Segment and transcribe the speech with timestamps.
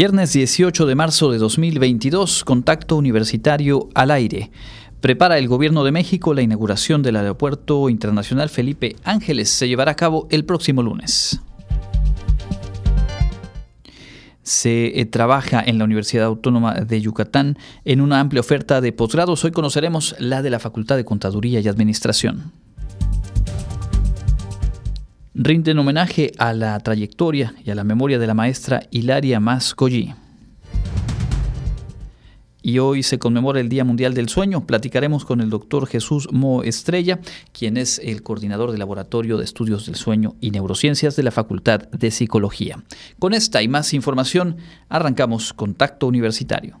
[0.00, 4.50] Viernes 18 de marzo de 2022, contacto universitario al aire.
[5.02, 9.50] Prepara el Gobierno de México la inauguración del Aeropuerto Internacional Felipe Ángeles.
[9.50, 11.42] Se llevará a cabo el próximo lunes.
[14.42, 19.44] Se eh, trabaja en la Universidad Autónoma de Yucatán en una amplia oferta de posgrados.
[19.44, 22.52] Hoy conoceremos la de la Facultad de Contaduría y Administración
[25.34, 30.14] rinden homenaje a la trayectoria y a la memoria de la maestra Hilaria Mascollí.
[32.62, 34.66] Y hoy se conmemora el Día Mundial del Sueño.
[34.66, 37.18] Platicaremos con el doctor Jesús Mo Estrella,
[37.52, 41.88] quien es el coordinador del Laboratorio de Estudios del Sueño y Neurociencias de la Facultad
[41.88, 42.84] de Psicología.
[43.18, 44.58] Con esta y más información,
[44.90, 46.80] arrancamos Contacto Universitario.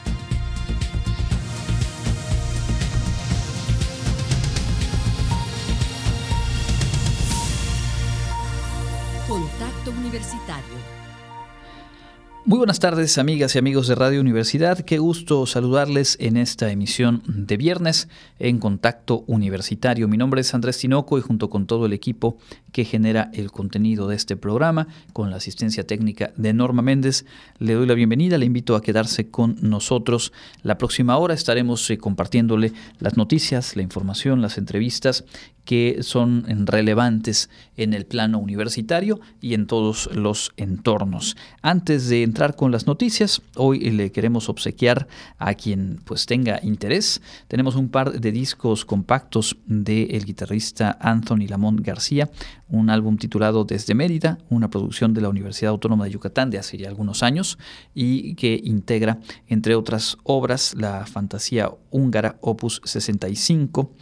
[12.51, 17.23] Muy buenas tardes amigas y amigos de Radio Universidad, qué gusto saludarles en esta emisión
[17.25, 20.09] de viernes en Contacto Universitario.
[20.09, 22.37] Mi nombre es Andrés Tinoco y junto con todo el equipo
[22.73, 27.25] que genera el contenido de este programa, con la asistencia técnica de Norma Méndez,
[27.59, 30.33] le doy la bienvenida, le invito a quedarse con nosotros.
[30.61, 35.23] La próxima hora estaremos eh, compartiéndole las noticias, la información, las entrevistas
[35.65, 41.37] que son relevantes en el plano universitario y en todos los entornos.
[41.61, 47.21] Antes de entrar con las noticias, hoy le queremos obsequiar a quien pues tenga interés.
[47.47, 52.31] Tenemos un par de discos compactos del guitarrista Anthony Lamont García,
[52.67, 56.77] un álbum titulado Desde Mérida, una producción de la Universidad Autónoma de Yucatán de hace
[56.77, 57.59] ya algunos años
[57.93, 63.93] y que integra, entre otras obras, la fantasía húngara Opus 65,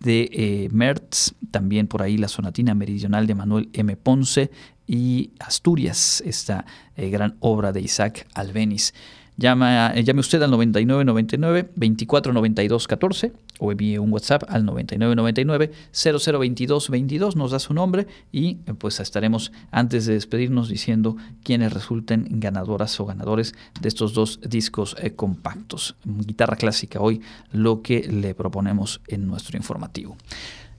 [0.00, 3.96] de eh, Mertz, también por ahí la sonatina meridional de Manuel M.
[3.96, 4.50] Ponce
[4.92, 6.66] y Asturias, esta
[6.96, 8.92] eh, gran obra de Isaac Albeniz.
[9.38, 16.90] Llama, eh, llame usted al 9999 2492 14 o envíe un WhatsApp al 9999 0022
[16.90, 22.26] 22, nos da su nombre y eh, pues estaremos antes de despedirnos diciendo quiénes resulten
[22.28, 25.96] ganadoras o ganadores de estos dos discos compactos.
[26.04, 30.18] Guitarra clásica hoy lo que le proponemos en nuestro informativo.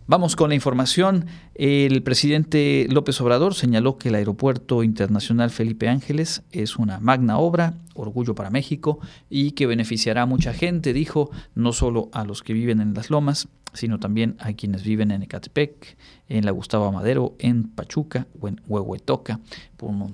[0.05, 1.27] Vamos con la información.
[1.55, 7.75] El presidente López Obrador señaló que el Aeropuerto Internacional Felipe Ángeles es una magna obra,
[7.93, 8.99] orgullo para México
[9.29, 13.09] y que beneficiará a mucha gente, dijo, no solo a los que viven en las
[13.09, 15.97] lomas, sino también a quienes viven en Ecatepec,
[16.27, 19.39] en la Gustavo Amadero, en Pachuca o en Huehuetoca.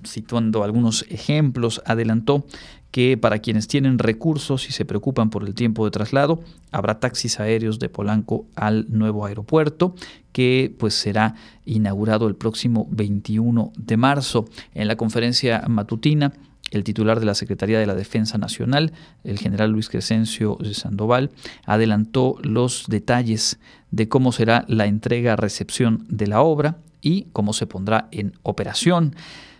[0.04, 2.46] Situando algunos ejemplos, adelantó
[2.92, 6.42] que para quienes tienen recursos y se preocupan por el tiempo de traslado,
[6.72, 9.96] habrá taxis aéreos de Polanco al nuevo aeropuerto
[10.32, 11.36] que pues será
[11.66, 14.46] inaugurado el próximo 21 de marzo.
[14.74, 16.34] En la conferencia matutina
[16.72, 21.32] el titular de la Secretaría de la Defensa Nacional, el general Luis Crescencio Sandoval,
[21.66, 23.60] adelantó los detalles
[23.92, 29.16] de cómo será la entrega-recepción de la obra y cómo se pondrá en operación.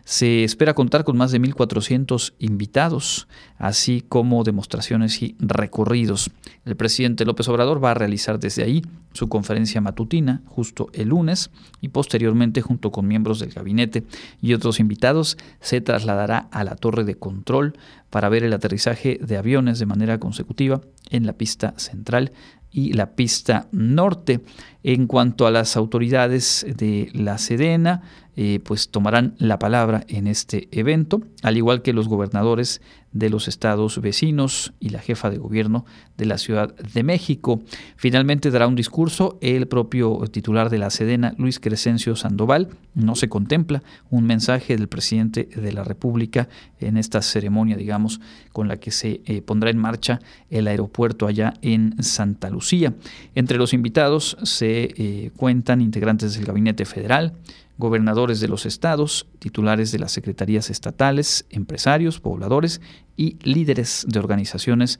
[0.09, 3.27] Se espera contar con más de 1.400 invitados,
[3.59, 6.31] así como demostraciones y recorridos.
[6.65, 8.81] El presidente López Obrador va a realizar desde ahí
[9.13, 14.03] su conferencia matutina justo el lunes y posteriormente junto con miembros del gabinete
[14.41, 17.77] y otros invitados se trasladará a la torre de control
[18.09, 20.81] para ver el aterrizaje de aviones de manera consecutiva
[21.11, 22.31] en la pista central
[22.71, 24.41] y la pista norte.
[24.84, 28.01] En cuanto a las autoridades de la Sedena,
[28.41, 32.79] eh, pues tomarán la palabra en este evento, al igual que los gobernadores
[33.12, 35.85] de los estados vecinos y la jefa de gobierno
[36.16, 37.62] de la Ciudad de México.
[37.95, 42.69] Finalmente dará un discurso el propio titular de la Sedena, Luis Crescencio Sandoval.
[42.94, 46.50] No se contempla un mensaje del presidente de la República
[46.80, 48.21] en esta ceremonia, digamos,
[48.51, 50.19] con la que se eh, pondrá en marcha
[50.50, 52.94] el aeropuerto allá en Santa Lucía.
[53.33, 57.33] Entre los invitados se eh, cuentan integrantes del Gabinete Federal,
[57.77, 62.81] gobernadores de los estados, titulares de las secretarías estatales, empresarios, pobladores
[63.16, 65.00] y líderes de organizaciones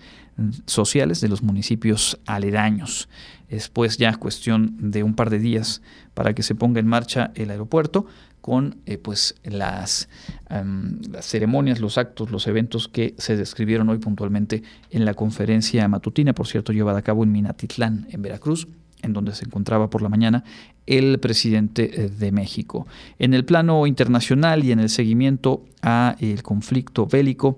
[0.66, 3.10] sociales de los municipios aledaños.
[3.50, 5.82] Es pues ya cuestión de un par de días
[6.14, 8.06] para que se ponga en marcha el aeropuerto
[8.42, 10.08] con eh, pues las,
[10.50, 16.34] las, ceremonias, los actos, los eventos que se describieron hoy puntualmente en la conferencia matutina,
[16.34, 18.68] por cierto, llevada a cabo en Minatitlán, en Veracruz,
[19.02, 20.44] en donde se encontraba por la mañana
[20.86, 22.88] el presidente eh, de México.
[23.20, 27.56] En el plano internacional y en el seguimiento a el conflicto bélico,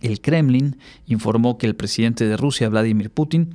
[0.00, 0.76] el Kremlin
[1.06, 3.54] informó que el presidente de Rusia, Vladimir Putin,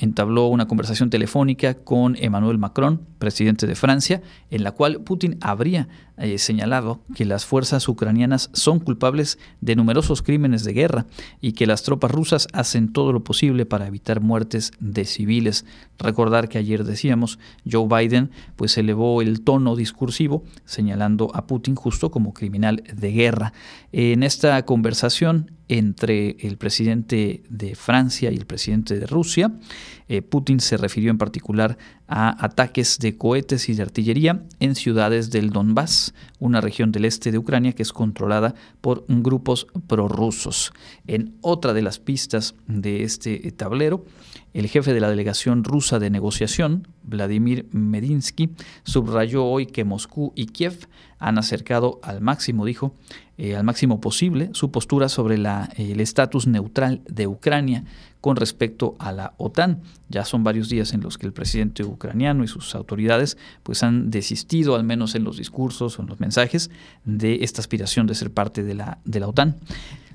[0.00, 5.88] entabló una conversación telefónica con Emmanuel Macron, presidente de Francia, en la cual Putin habría
[6.16, 11.06] eh, señalado que las fuerzas ucranianas son culpables de numerosos crímenes de guerra
[11.40, 15.64] y que las tropas rusas hacen todo lo posible para evitar muertes de civiles.
[15.96, 17.38] Recordar que ayer decíamos,
[17.70, 23.52] Joe Biden pues elevó el tono discursivo señalando a Putin justo como criminal de guerra.
[23.92, 29.52] En esta conversación entre el presidente de Francia y el presidente de Rusia,
[30.08, 31.76] eh, Putin se refirió en particular
[32.06, 37.30] a ataques de cohetes y de artillería en ciudades del Donbass, una región del este
[37.30, 40.72] de Ucrania que es controlada por grupos prorrusos.
[41.06, 44.06] En otra de las pistas de este tablero,
[44.54, 48.50] el jefe de la delegación rusa de negociación, Vladimir Medinsky,
[48.82, 52.94] subrayó hoy que Moscú y Kiev han acercado al máximo, dijo,
[53.36, 57.84] eh, al máximo posible su postura sobre el estatus neutral de Ucrania
[58.20, 59.82] con respecto a la OTAN.
[60.08, 64.10] Ya son varios días en los que el presidente ucraniano y sus autoridades pues han
[64.10, 66.70] desistido, al menos en los discursos o en los mensajes,
[67.04, 69.56] de esta aspiración de ser parte de la, de la OTAN.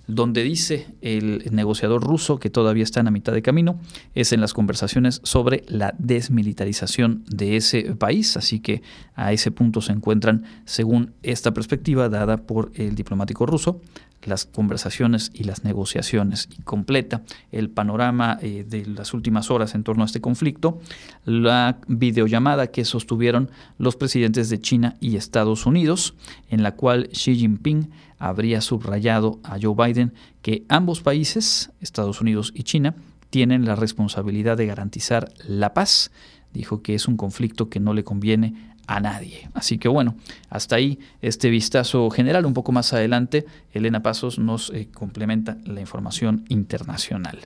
[0.08, 3.80] Donde dice el negociador ruso que todavía está en la mitad de camino
[4.16, 8.82] es en las conversaciones sobre la desmilitarización de ese país, así que
[9.16, 13.80] a ese punto se encuentran, según esta perspectiva dada por el diplomático ruso,
[14.26, 16.50] las conversaciones y las negociaciones.
[16.58, 20.80] Y completa el panorama eh, de las últimas horas en torno a este conflicto,
[21.26, 26.16] la videollamada que sostuvieron los presidentes de China y Estados Unidos,
[26.50, 27.90] en la cual Xi Jinping
[28.24, 32.96] habría subrayado a Joe Biden que ambos países, Estados Unidos y China,
[33.30, 36.12] tienen la responsabilidad de garantizar la paz.
[36.54, 39.50] Dijo que es un conflicto que no le conviene a nadie.
[39.54, 40.16] Así que bueno,
[40.50, 42.46] hasta ahí este vistazo general.
[42.46, 47.40] Un poco más adelante, Elena Pasos nos eh, complementa la información internacional.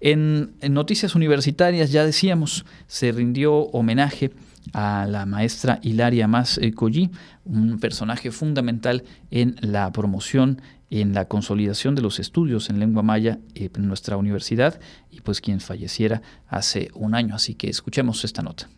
[0.00, 4.32] En, noticias universitarias, ya decíamos, se rindió homenaje
[4.72, 7.10] a la maestra Hilaria Mas eh, Collí,
[7.44, 10.60] un personaje fundamental en la promoción
[10.90, 14.78] en la consolidación de los estudios en lengua maya en nuestra universidad
[15.10, 17.34] y pues quien falleciera hace un año.
[17.34, 18.68] Así que escuchemos esta nota.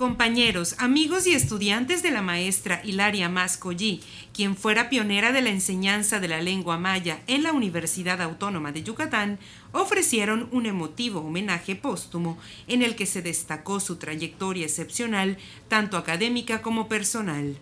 [0.00, 4.00] Compañeros, amigos y estudiantes de la maestra Hilaria Mascollí,
[4.32, 8.82] quien fuera pionera de la enseñanza de la lengua maya en la Universidad Autónoma de
[8.82, 9.38] Yucatán,
[9.72, 15.36] ofrecieron un emotivo homenaje póstumo en el que se destacó su trayectoria excepcional,
[15.68, 17.58] tanto académica como personal.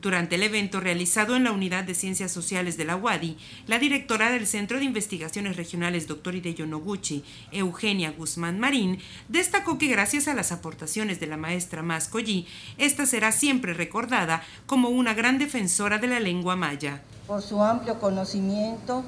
[0.00, 3.36] Durante el evento realizado en la Unidad de Ciencias Sociales de la UADI,
[3.66, 6.34] la directora del Centro de Investigaciones Regionales Dr.
[6.34, 8.98] Hideyo Noguchi, Eugenia Guzmán Marín,
[9.28, 12.46] destacó que gracias a las aportaciones de la maestra Mascoyi,
[12.78, 17.02] esta será siempre recordada como una gran defensora de la lengua maya.
[17.26, 19.04] Por su amplio conocimiento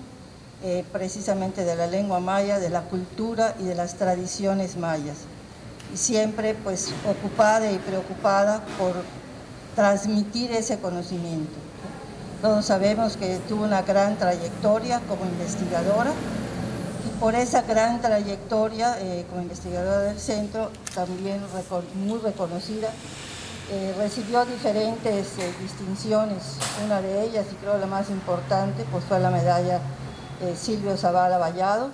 [0.63, 5.21] eh, precisamente de la lengua maya, de la cultura y de las tradiciones mayas.
[5.95, 9.22] Y siempre pues ocupada y preocupada por
[9.75, 11.53] transmitir ese conocimiento.
[12.41, 16.11] Todos sabemos que tuvo una gran trayectoria como investigadora
[17.07, 21.41] y por esa gran trayectoria eh, como investigadora del centro, también
[22.05, 22.91] muy reconocida,
[23.71, 26.57] eh, recibió diferentes eh, distinciones.
[26.85, 29.81] Una de ellas, y creo la más importante, pues fue la medalla
[30.57, 31.91] Silvio Zavala Vallado,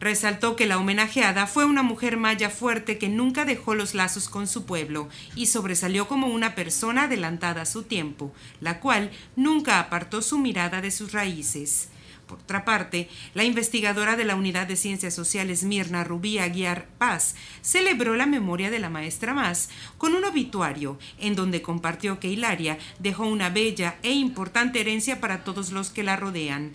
[0.00, 4.46] Resaltó que la homenajeada fue una mujer maya fuerte que nunca dejó los lazos con
[4.46, 10.20] su pueblo y sobresalió como una persona adelantada a su tiempo, la cual nunca apartó
[10.20, 11.88] su mirada de sus raíces.
[12.26, 17.34] Por otra parte, la investigadora de la Unidad de Ciencias Sociales Mirna Rubí Aguiar Paz
[17.60, 22.78] celebró la memoria de la maestra Más con un obituario en donde compartió que Hilaria
[22.98, 26.72] dejó una bella e importante herencia para todos los que la rodean.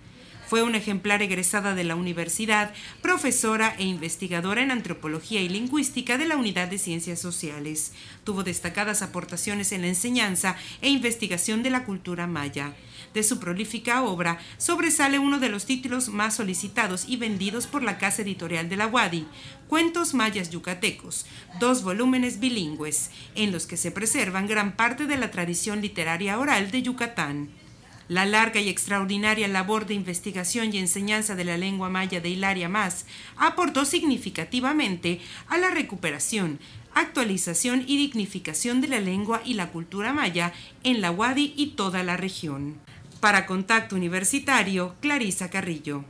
[0.49, 6.25] Fue una ejemplar egresada de la universidad, profesora e investigadora en antropología y lingüística de
[6.25, 7.93] la Unidad de Ciencias Sociales.
[8.23, 12.73] Tuvo destacadas aportaciones en la enseñanza e investigación de la cultura maya.
[13.13, 17.99] De su prolífica obra sobresale uno de los títulos más solicitados y vendidos por la
[17.99, 19.27] casa editorial de la UADI,
[19.67, 21.27] Cuentos Mayas Yucatecos,
[21.59, 26.71] dos volúmenes bilingües, en los que se preservan gran parte de la tradición literaria oral
[26.71, 27.49] de Yucatán.
[28.09, 32.67] La larga y extraordinaria labor de investigación y enseñanza de la lengua maya de Hilaria
[32.67, 33.05] Más
[33.37, 36.59] aportó significativamente a la recuperación,
[36.95, 42.01] actualización y dignificación de la lengua y la cultura maya en la Wadi y toda
[42.01, 42.79] la región.
[43.19, 46.03] Para Contacto Universitario, Clarisa Carrillo.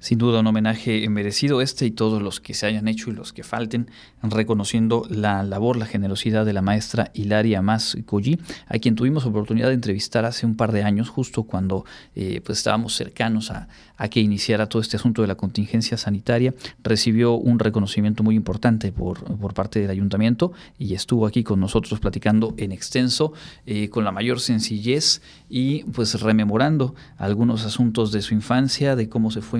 [0.00, 3.32] Sin duda un homenaje merecido este y todos los que se hayan hecho y los
[3.32, 3.90] que falten,
[4.22, 8.38] reconociendo la labor, la generosidad de la maestra Hilaria Mas Colli,
[8.68, 12.58] a quien tuvimos oportunidad de entrevistar hace un par de años, justo cuando eh, pues
[12.58, 16.54] estábamos cercanos a, a, que iniciara todo este asunto de la contingencia sanitaria.
[16.84, 21.98] Recibió un reconocimiento muy importante por, por parte del ayuntamiento y estuvo aquí con nosotros
[21.98, 23.32] platicando en extenso,
[23.66, 29.32] eh, con la mayor sencillez y pues rememorando algunos asuntos de su infancia, de cómo
[29.32, 29.58] se fue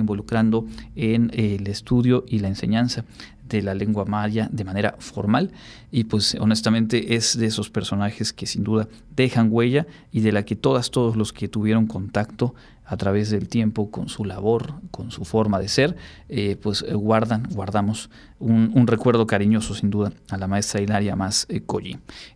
[0.95, 3.05] en el estudio y la enseñanza
[3.49, 5.51] de la lengua maya de manera formal.
[5.91, 10.43] Y pues honestamente es de esos personajes que sin duda dejan huella y de la
[10.43, 12.53] que todas, todos los que tuvieron contacto
[12.89, 15.95] a través del tiempo con su labor, con su forma de ser,
[16.27, 18.09] eh, pues eh, guardan, guardamos
[18.39, 21.61] un, recuerdo cariñoso sin duda a la maestra Hilaria Más eh,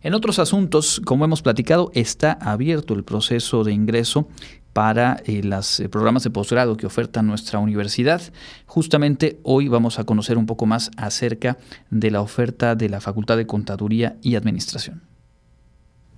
[0.02, 4.28] En otros asuntos, como hemos platicado, está abierto el proceso de ingreso
[4.74, 8.20] para eh, los eh, programas de posgrado que oferta nuestra universidad.
[8.66, 11.56] Justamente hoy vamos a conocer un poco más acerca
[11.90, 15.02] de la oferta de la Facultad de Contaduría y Administración.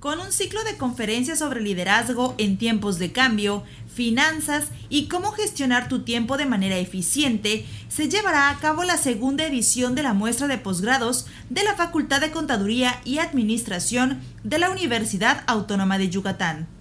[0.00, 5.88] Con un ciclo de conferencias sobre liderazgo en tiempos de cambio, finanzas y cómo gestionar
[5.88, 10.48] tu tiempo de manera eficiente, se llevará a cabo la segunda edición de la muestra
[10.48, 16.75] de posgrados de la Facultad de Contaduría y Administración de la Universidad Autónoma de Yucatán.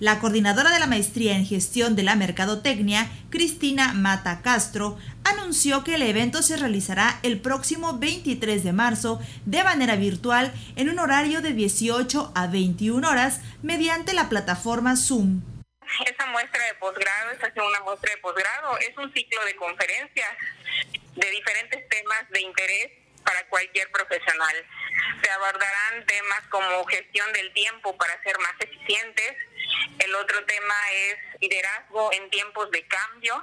[0.00, 5.96] La coordinadora de la maestría en gestión de la mercadotecnia, Cristina Mata Castro, anunció que
[5.96, 11.42] el evento se realizará el próximo 23 de marzo de manera virtual en un horario
[11.42, 15.42] de 18 a 21 horas mediante la plataforma Zoom.
[16.06, 20.30] Esa muestra de posgrado, esa es una muestra de posgrado, es un ciclo de conferencias
[21.14, 24.54] de diferentes temas de interés para cualquier profesional.
[25.22, 29.36] Se abordarán temas como gestión del tiempo para ser más eficientes,
[29.98, 33.42] el otro tema es liderazgo en tiempos de cambio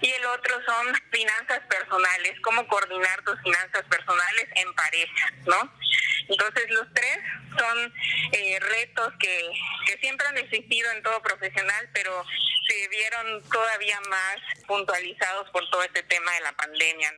[0.00, 5.72] y el otro son finanzas personales, cómo coordinar tus finanzas personales en pareja, ¿no?
[6.28, 7.18] Entonces los tres
[7.58, 7.94] son
[8.32, 9.50] eh, retos que,
[9.86, 12.24] que siempre han existido en todo profesional, pero
[12.68, 17.12] se vieron todavía más puntualizados por todo este tema de la pandemia.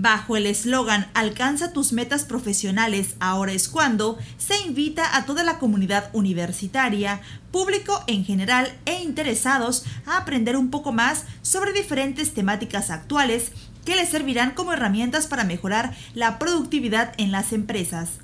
[0.00, 5.58] Bajo el eslogan Alcanza tus metas profesionales, ahora es cuando, se invita a toda la
[5.58, 12.90] comunidad universitaria, público en general e interesados a aprender un poco más sobre diferentes temáticas
[12.90, 13.50] actuales
[13.84, 18.20] que les servirán como herramientas para mejorar la productividad en las empresas.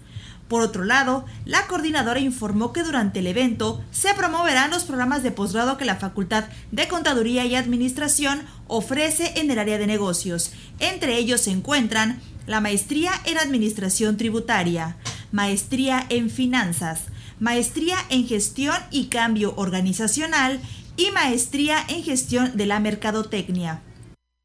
[0.48, 5.30] Por otro lado, la coordinadora informó que durante el evento se promoverán los programas de
[5.30, 10.52] posgrado que la Facultad de Contaduría y Administración ofrece en el área de negocios.
[10.78, 14.96] Entre ellos se encuentran la maestría en Administración Tributaria,
[15.32, 17.04] maestría en Finanzas,
[17.40, 20.60] maestría en Gestión y Cambio Organizacional
[20.96, 23.80] y maestría en Gestión de la Mercadotecnia.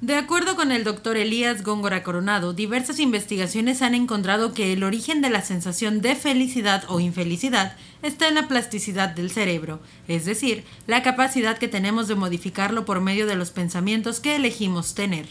[0.00, 5.20] De acuerdo con el doctor Elías Góngora Coronado, diversas investigaciones han encontrado que el origen
[5.22, 10.62] de la sensación de felicidad o infelicidad está en la plasticidad del cerebro, es decir,
[10.86, 15.26] la capacidad que tenemos de modificarlo por medio de los pensamientos que elegimos tener.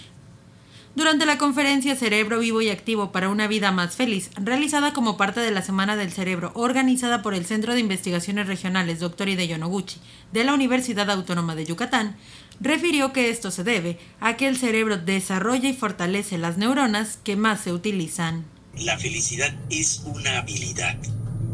[0.98, 5.40] Durante la conferencia Cerebro Vivo y Activo para una Vida Más Feliz, realizada como parte
[5.40, 9.30] de la Semana del Cerebro, organizada por el Centro de Investigaciones Regionales Dr.
[9.30, 10.00] Hideyo Noguchi
[10.34, 12.18] de la Universidad Autónoma de Yucatán,
[12.60, 17.36] refirió que esto se debe a que el cerebro desarrolla y fortalece las neuronas que
[17.36, 18.46] más se utilizan.
[18.80, 20.98] La felicidad es una habilidad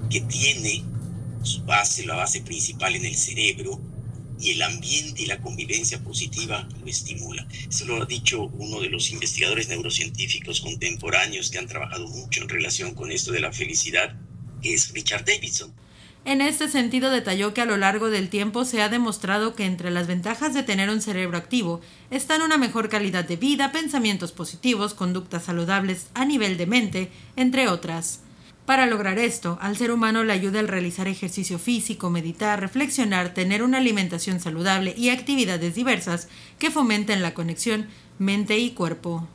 [0.10, 0.84] que tiene
[1.44, 3.80] su base, la base principal en el cerebro
[4.40, 7.48] y el ambiente y la convivencia positiva lo estimula.
[7.70, 12.50] Eso lo ha dicho uno de los investigadores neurocientíficos contemporáneos que han trabajado mucho en
[12.50, 14.16] relación con esto de la felicidad,
[14.62, 15.74] que es Richard Davidson.
[16.26, 19.92] En este sentido, detalló que a lo largo del tiempo se ha demostrado que entre
[19.92, 24.94] las ventajas de tener un cerebro activo están una mejor calidad de vida, pensamientos positivos,
[24.94, 28.22] conductas saludables a nivel de mente, entre otras.
[28.66, 33.62] Para lograr esto, al ser humano le ayuda el realizar ejercicio físico, meditar, reflexionar, tener
[33.62, 37.88] una alimentación saludable y actividades diversas que fomenten la conexión
[38.18, 39.28] mente y cuerpo.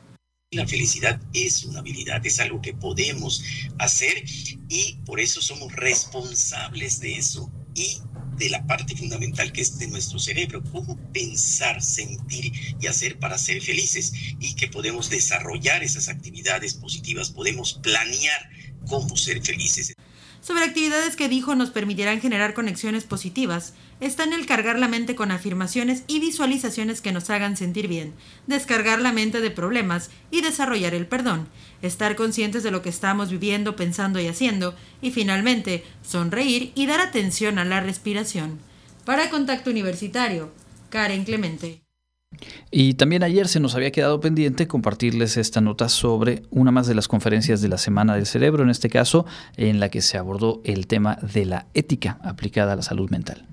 [0.53, 3.45] La felicidad es una habilidad, es algo que podemos
[3.79, 4.25] hacer
[4.71, 7.99] y por eso somos responsables de eso y
[8.39, 12.51] de la parte fundamental que es de nuestro cerebro, cómo pensar, sentir
[12.81, 18.49] y hacer para ser felices y que podemos desarrollar esas actividades positivas, podemos planear
[18.87, 19.93] cómo ser felices.
[20.49, 25.15] Sobre actividades que dijo nos permitirán generar conexiones positivas, está en el cargar la mente
[25.15, 28.15] con afirmaciones y visualizaciones que nos hagan sentir bien,
[28.47, 31.49] descargar la mente de problemas y desarrollar el perdón,
[31.83, 37.01] estar conscientes de lo que estamos viviendo, pensando y haciendo, y finalmente sonreír y dar
[37.01, 38.59] atención a la respiración.
[39.05, 40.51] Para Contacto Universitario,
[40.89, 41.88] Karen Clemente.
[42.71, 46.95] Y también ayer se nos había quedado pendiente compartirles esta nota sobre una más de
[46.95, 49.27] las conferencias de la Semana del Cerebro, en este caso,
[49.57, 53.47] en la que se abordó el tema de la ética aplicada a la salud mental.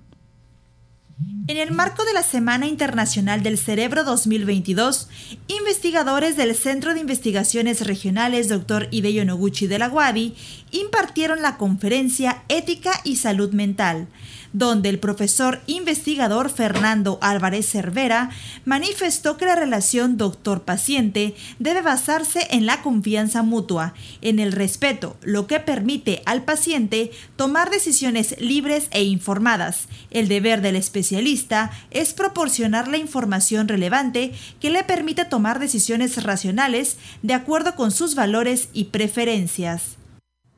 [1.48, 5.08] En el marco de la Semana Internacional del Cerebro 2022,
[5.48, 8.90] investigadores del Centro de Investigaciones Regionales Dr.
[8.92, 10.36] Hideo Noguchi de la UADI
[10.72, 14.08] impartieron la conferencia Ética y Salud Mental,
[14.56, 18.30] donde el profesor investigador Fernando Álvarez Cervera
[18.64, 25.46] manifestó que la relación doctor-paciente debe basarse en la confianza mutua, en el respeto, lo
[25.46, 29.90] que permite al paciente tomar decisiones libres e informadas.
[30.10, 34.32] El deber del especialista es proporcionar la información relevante
[34.62, 39.98] que le permita tomar decisiones racionales de acuerdo con sus valores y preferencias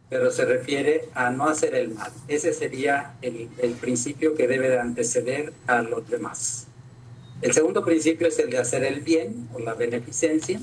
[0.09, 2.11] pero se refiere a no hacer el mal.
[2.27, 6.67] Ese sería el, el, principio que debe de anteceder a los demás.
[7.41, 10.59] El segundo principio es el de hacer el bien o la beneficencia,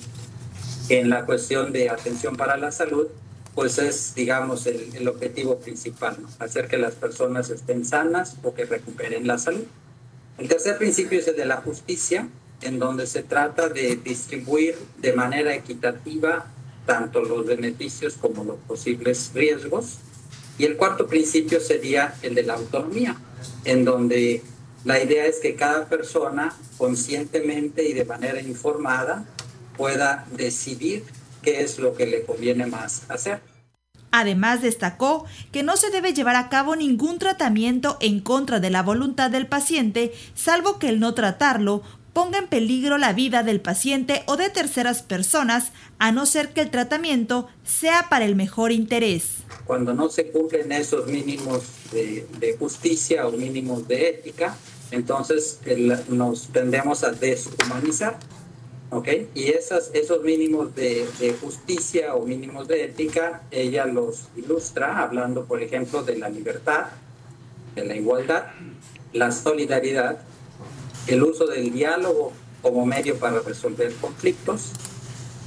[0.89, 3.09] que en la cuestión de atención para la salud,
[3.55, 6.29] pues es, digamos, el, el objetivo principal, ¿no?
[6.39, 9.65] hacer que las personas estén sanas o que recuperen la salud.
[10.39, 12.29] El tercer principio es el de la justicia,
[12.63, 16.47] en donde se trata de distribuir de manera equitativa
[16.86, 19.99] tanto los beneficios como los posibles riesgos.
[20.58, 23.16] Y el cuarto principio sería el de la autonomía,
[23.64, 24.42] en donde
[24.84, 29.25] la idea es que cada persona conscientemente y de manera informada
[29.76, 31.04] pueda decidir
[31.42, 33.40] qué es lo que le conviene más hacer.
[34.16, 38.82] Además, destacó que no se debe llevar a cabo ningún tratamiento en contra de la
[38.82, 41.82] voluntad del paciente, salvo que el no tratarlo
[42.15, 46.63] ponga en peligro la vida del paciente o de terceras personas, a no ser que
[46.63, 49.43] el tratamiento sea para el mejor interés.
[49.67, 54.57] Cuando no se cumplen esos mínimos de, justicia o mínimos de ética,
[54.91, 55.61] entonces
[56.09, 58.19] nos tendemos a deshumanizar.
[58.91, 59.29] ¿okay?
[59.35, 65.47] Y esas, esos mínimos de, de justicia o mínimos de ética, ella los ilustra hablando,
[65.47, 66.87] por ejemplo, de la libertad,
[67.75, 68.47] de la igualdad,
[69.13, 70.19] la solidaridad,
[71.06, 74.71] el uso del diálogo como medio para resolver conflictos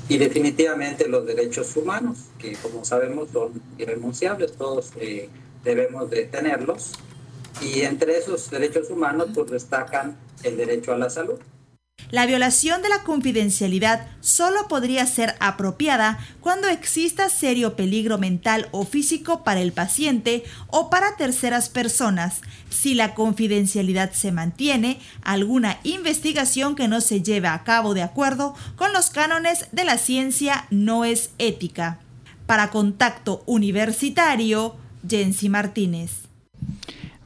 [0.10, 5.30] y definitivamente los derechos humanos, que como sabemos son irrenunciables, todos eh,
[5.63, 6.93] debemos de tenerlos.
[7.62, 11.39] Y entre esos derechos humanos pues destacan el derecho a la salud.
[12.10, 18.86] La violación de la confidencialidad solo podría ser apropiada cuando exista serio peligro mental o
[18.86, 22.42] físico para el paciente o para terceras personas.
[22.70, 28.56] Si la confidencialidad se mantiene, alguna investigación que no se lleve a cabo de acuerdo
[28.78, 32.00] con los cánones de la ciencia no es ética.
[32.46, 36.27] Para Contacto Universitario, Jensi Martínez.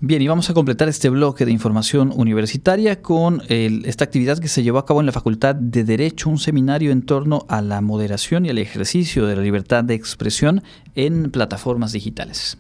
[0.04, 4.64] Bien, y vamos a completar este bloque de información universitaria con esta actividad que se
[4.64, 8.44] llevó a cabo en la Facultad de Derecho, un seminario en torno a la moderación
[8.44, 10.64] y el ejercicio de la libertad de expresión
[10.96, 12.58] en plataformas digitales.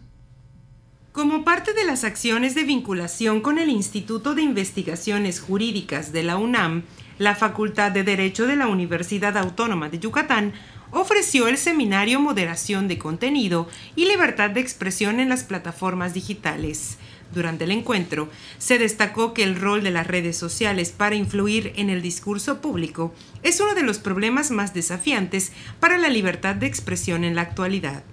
[1.13, 6.37] Como parte de las acciones de vinculación con el Instituto de Investigaciones Jurídicas de la
[6.37, 6.83] UNAM,
[7.17, 10.53] la Facultad de Derecho de la Universidad Autónoma de Yucatán
[10.91, 16.99] ofreció el seminario Moderación de Contenido y Libertad de Expresión en las Plataformas Digitales.
[17.33, 21.89] Durante el encuentro, se destacó que el rol de las redes sociales para influir en
[21.89, 27.23] el discurso público es uno de los problemas más desafiantes para la libertad de expresión
[27.23, 28.03] en la actualidad.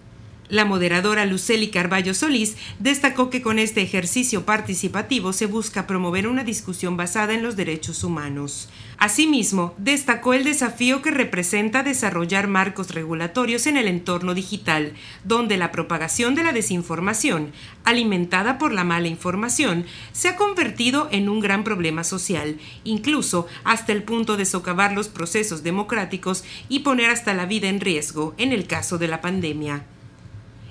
[0.48, 6.42] La moderadora Luceli Carballo Solís destacó que con este ejercicio participativo se busca promover una
[6.42, 8.70] discusión basada en los derechos humanos.
[8.98, 15.70] Asimismo, destacó el desafío que representa desarrollar marcos regulatorios en el entorno digital, donde la
[15.70, 17.52] propagación de la desinformación,
[17.84, 23.92] alimentada por la mala información, se ha convertido en un gran problema social, incluso hasta
[23.92, 28.52] el punto de socavar los procesos democráticos y poner hasta la vida en riesgo en
[28.52, 29.84] el caso de la pandemia.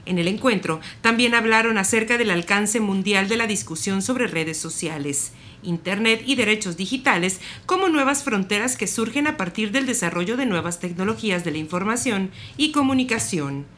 [0.06, 5.32] En el encuentro también hablaron acerca del alcance mundial de la discusión sobre redes sociales.
[5.64, 10.80] Internet y derechos digitales como nuevas fronteras que surgen a partir del desarrollo de nuevas
[10.80, 13.77] tecnologías de la información y comunicación.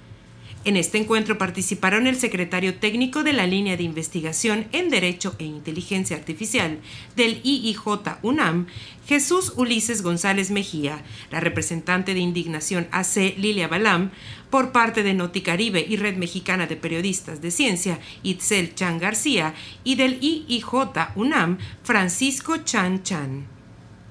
[0.65, 5.45] En este encuentro participaron el secretario técnico de la línea de investigación en Derecho e
[5.45, 6.80] Inteligencia Artificial
[7.15, 7.80] del IIJ
[8.24, 8.67] UNAM,
[9.08, 14.12] Jesús Ulises González Mejía, la representante de Indignación AC Lilia Balam,
[14.50, 19.54] por parte de Noticaribe y Red Mexicana de Periodistas de Ciencia, Itzel Chan García,
[19.86, 23.48] y del IIJ UNAM, Francisco Chan Chan.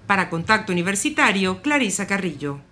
[0.07, 2.68] Para Contacto Universitario, Clarisa Carrillo.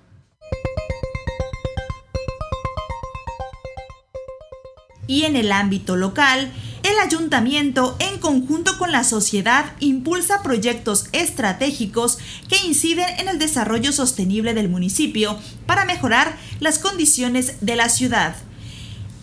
[5.07, 12.19] Y en el ámbito local, el ayuntamiento, en conjunto con la sociedad, impulsa proyectos estratégicos
[12.49, 18.37] que inciden en el desarrollo sostenible del municipio para mejorar las condiciones de la ciudad.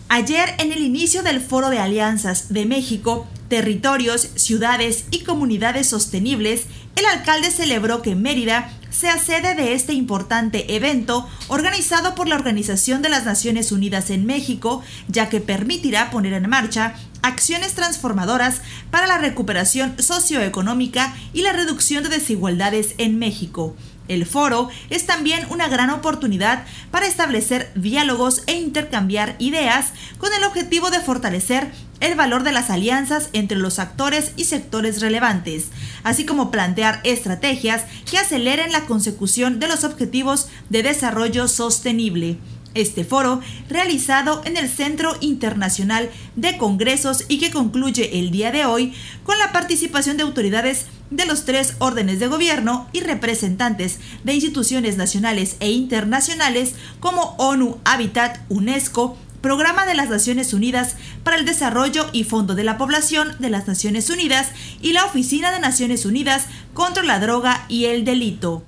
[0.08, 6.64] Ayer, en el inicio del Foro de Alianzas de México, Territorios, Ciudades y Comunidades Sostenibles,
[6.96, 13.02] el alcalde celebró que Mérida sea sede de este importante evento organizado por la Organización
[13.02, 19.06] de las Naciones Unidas en México, ya que permitirá poner en marcha acciones transformadoras para
[19.06, 23.74] la recuperación socioeconómica y la reducción de desigualdades en México.
[24.06, 30.44] El foro es también una gran oportunidad para establecer diálogos e intercambiar ideas con el
[30.44, 35.68] objetivo de fortalecer el valor de las alianzas entre los actores y sectores relevantes,
[36.02, 42.38] así como plantear estrategias que aceleren la consecución de los objetivos de desarrollo sostenible.
[42.74, 48.64] Este foro, realizado en el Centro Internacional de Congresos y que concluye el día de
[48.64, 54.34] hoy con la participación de autoridades de los tres órdenes de gobierno y representantes de
[54.34, 61.44] instituciones nacionales e internacionales como ONU, Habitat, UNESCO, Programa de las Naciones Unidas para el
[61.44, 64.48] Desarrollo y Fondo de la Población de las Naciones Unidas
[64.80, 68.64] y la Oficina de Naciones Unidas contra la Droga y el Delito.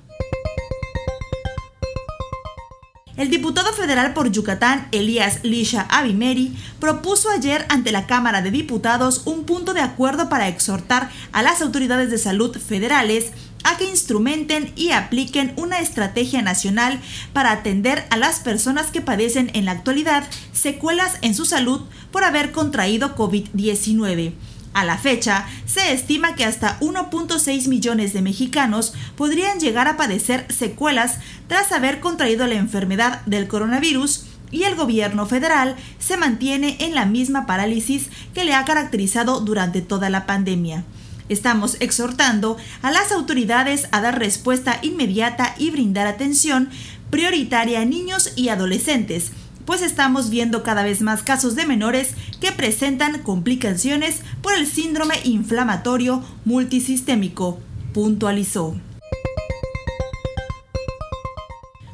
[3.15, 9.23] El diputado federal por Yucatán, Elías Lisha Abimeri, propuso ayer ante la Cámara de Diputados
[9.25, 13.31] un punto de acuerdo para exhortar a las autoridades de salud federales
[13.67, 17.01] a que instrumenten y apliquen una estrategia nacional
[17.33, 22.23] para atender a las personas que padecen en la actualidad secuelas en su salud por
[22.23, 24.31] haber contraído COVID-19.
[24.73, 30.45] A la fecha, se estima que hasta 1.6 millones de mexicanos podrían llegar a padecer
[30.49, 36.95] secuelas tras haber contraído la enfermedad del coronavirus y el gobierno federal se mantiene en
[36.95, 40.85] la misma parálisis que le ha caracterizado durante toda la pandemia.
[41.29, 46.69] Estamos exhortando a las autoridades a dar respuesta inmediata y brindar atención
[47.09, 49.31] prioritaria a niños y adolescentes
[49.67, 55.15] pues estamos viendo cada vez más casos de menores que presentan complicaciones por el síndrome
[55.25, 57.59] inflamatorio multisistémico,
[57.93, 58.77] puntualizó.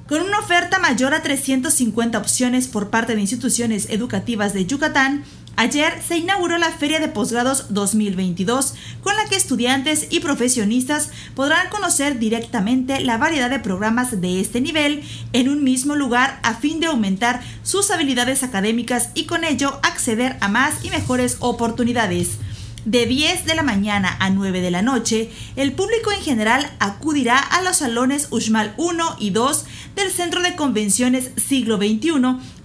[0.08, 5.24] Con una oferta mayor a 350 opciones por parte de instituciones educativas de Yucatán,
[5.56, 11.70] Ayer se inauguró la Feria de Posgrados 2022, con la que estudiantes y profesionistas podrán
[11.70, 16.80] conocer directamente la variedad de programas de este nivel en un mismo lugar a fin
[16.80, 22.40] de aumentar sus habilidades académicas y con ello acceder a más y mejores oportunidades.
[22.86, 27.38] De 10 de la mañana a 9 de la noche, el público en general acudirá
[27.38, 32.12] a los salones Uxmal 1 y 2 del Centro de Convenciones Siglo XXI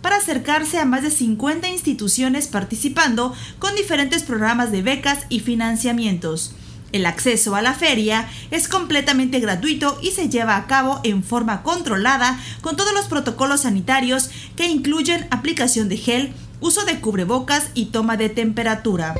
[0.02, 6.54] para acercarse a más de 50 instituciones participando con diferentes programas de becas y financiamientos.
[6.90, 11.62] El acceso a la feria es completamente gratuito y se lleva a cabo en forma
[11.62, 17.86] controlada con todos los protocolos sanitarios que incluyen aplicación de gel, uso de cubrebocas y
[17.86, 19.14] toma de temperatura.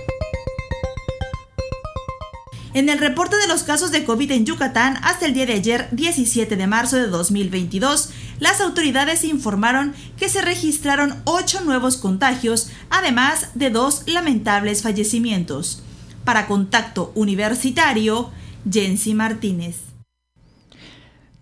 [2.75, 5.89] En el reporte de los casos de COVID en Yucatán hasta el día de ayer,
[5.93, 13.49] 17 de marzo de 2022, las autoridades informaron que se registraron ocho nuevos contagios, además
[13.55, 15.83] de dos lamentables fallecimientos.
[16.25, 18.31] Para Contacto Universitario,
[18.71, 19.88] Jensi Martínez.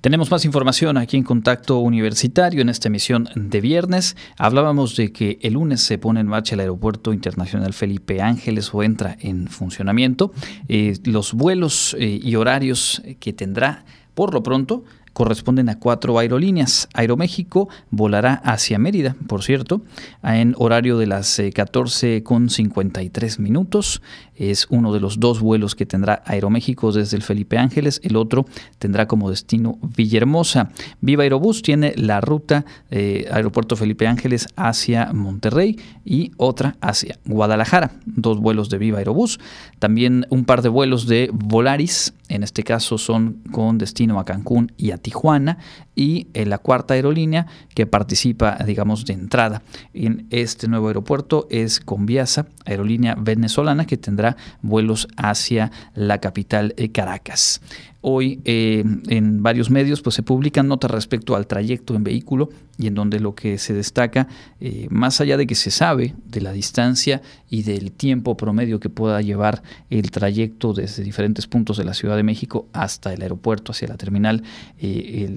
[0.07, 4.17] Tenemos más información aquí en Contacto Universitario en esta emisión de viernes.
[4.39, 8.85] Hablábamos de que el lunes se pone en marcha el Aeropuerto Internacional Felipe Ángeles o
[8.85, 10.31] entra en funcionamiento.
[10.69, 14.85] Eh, los vuelos eh, y horarios que tendrá por lo pronto
[15.17, 16.91] corresponden a cuatro aerolíneas.
[16.93, 19.81] Aeroméxico volará hacia Mérida, por cierto,
[20.23, 24.03] en horario de las 14.53 eh, minutos.
[24.35, 27.99] Es uno de los dos vuelos que tendrá Aeroméxico desde el Felipe Ángeles.
[28.05, 28.45] El otro
[28.79, 30.69] tendrá como destino Villahermosa.
[31.01, 37.93] Viva Aerobús tiene la ruta eh, Aeropuerto Felipe Ángeles hacia Monterrey y otra hacia Guadalajara.
[38.05, 39.41] Dos vuelos de Viva Aerobús.
[39.79, 42.13] También un par de vuelos de Volaris.
[42.29, 45.59] En este caso son con destino a Cancún y a Tijuana
[45.97, 49.63] y en la cuarta aerolínea que participa, digamos, de entrada
[49.95, 56.91] en este nuevo aeropuerto es Conviasa, aerolínea venezolana que tendrá vuelos hacia la capital eh,
[56.93, 57.61] Caracas.
[58.09, 62.87] Hoy eh, en varios medios pues, se publican notas respecto al trayecto en vehículo y
[62.87, 64.29] en donde lo que se destaca,
[64.61, 68.91] eh, más allá de que se sabe de la distancia y del tiempo promedio que
[68.91, 73.73] pueda llevar el trayecto desde diferentes puntos de la Ciudad de México hasta el aeropuerto,
[73.73, 74.43] hacia la terminal
[74.79, 75.35] eh,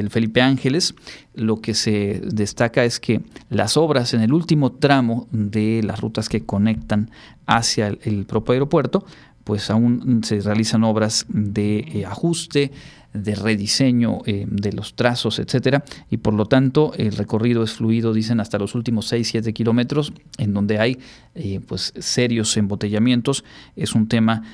[0.00, 0.94] del Felipe Ángeles,
[1.34, 6.28] lo que se destaca es que las obras en el último tramo de las rutas
[6.28, 7.10] que conectan
[7.46, 9.04] hacia el propio aeropuerto,
[9.44, 12.70] pues aún se realizan obras de eh, ajuste,
[13.12, 18.12] de rediseño eh, de los trazos, etcétera, y por lo tanto el recorrido es fluido,
[18.12, 20.98] dicen, hasta los últimos 6-7 kilómetros, en donde hay
[21.34, 23.44] eh, pues serios embotellamientos.
[23.74, 24.44] Es un tema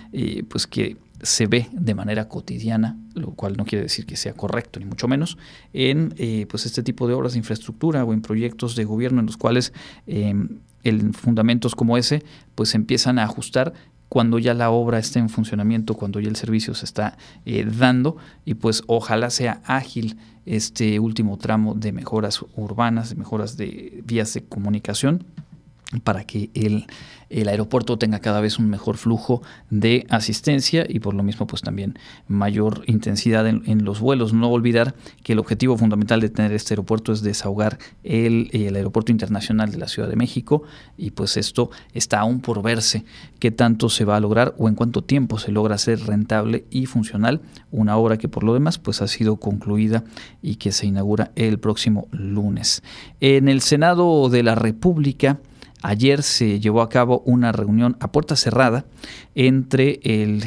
[0.48, 4.80] pues que se ve de manera cotidiana, lo cual no quiere decir que sea correcto,
[4.80, 5.36] ni mucho menos,
[5.72, 6.14] en
[6.48, 9.72] pues este tipo de obras de infraestructura o en proyectos de gobierno en los cuales
[10.06, 12.22] en fundamentos como ese
[12.54, 13.74] pues empiezan a ajustar
[14.08, 18.16] cuando ya la obra está en funcionamiento, cuando ya el servicio se está eh, dando
[18.44, 24.32] y pues ojalá sea ágil este último tramo de mejoras urbanas, de mejoras de vías
[24.34, 25.24] de comunicación
[26.03, 26.87] para que el,
[27.31, 31.62] el, aeropuerto tenga cada vez un mejor flujo de asistencia y por lo mismo pues
[31.62, 31.96] también
[32.27, 34.33] mayor intensidad en, los vuelos.
[34.33, 39.12] No olvidar que el objetivo fundamental de tener este aeropuerto es desahogar el, el, aeropuerto
[39.12, 40.64] internacional de la Ciudad de México
[40.96, 43.05] y pues esto está aún por verse
[43.38, 46.87] qué tanto se va a lograr o en cuánto tiempo se logra hacer rentable y
[46.87, 50.03] funcional una obra que por lo demás pues ha sido concluida
[50.42, 52.83] y que se inaugura el próximo lunes.
[53.20, 55.38] En el Senado de la República
[55.82, 58.86] Ayer se llevó a cabo una reunión a puerta cerrada
[59.34, 60.42] entre el,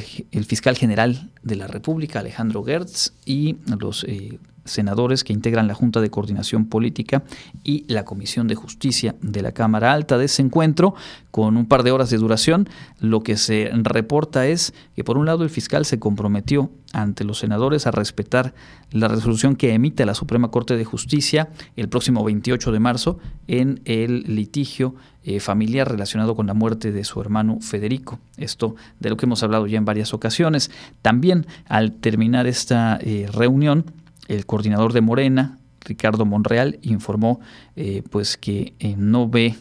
[0.45, 4.39] fiscal general de la República, Alejandro Gertz, y los eh,
[4.69, 7.23] senadores que integran la Junta de Coordinación Política
[7.63, 10.95] y la Comisión de Justicia de la Cámara Alta de ese encuentro,
[11.32, 12.69] con un par de horas de duración.
[12.99, 17.39] Lo que se reporta es que, por un lado, el fiscal se comprometió ante los
[17.39, 18.53] senadores a respetar
[18.91, 23.82] la resolución que emite la Suprema Corte de Justicia el próximo 28 de marzo en
[23.86, 28.19] el litigio eh, familiar relacionado con la muerte de su hermano Federico.
[28.38, 30.71] Esto de lo que hemos hablado ya en varias ocasiones.
[31.01, 33.86] También al terminar esta eh, reunión,
[34.29, 37.41] el coordinador de Morena, Ricardo Monreal, informó
[37.75, 39.55] eh, pues que eh, no ve,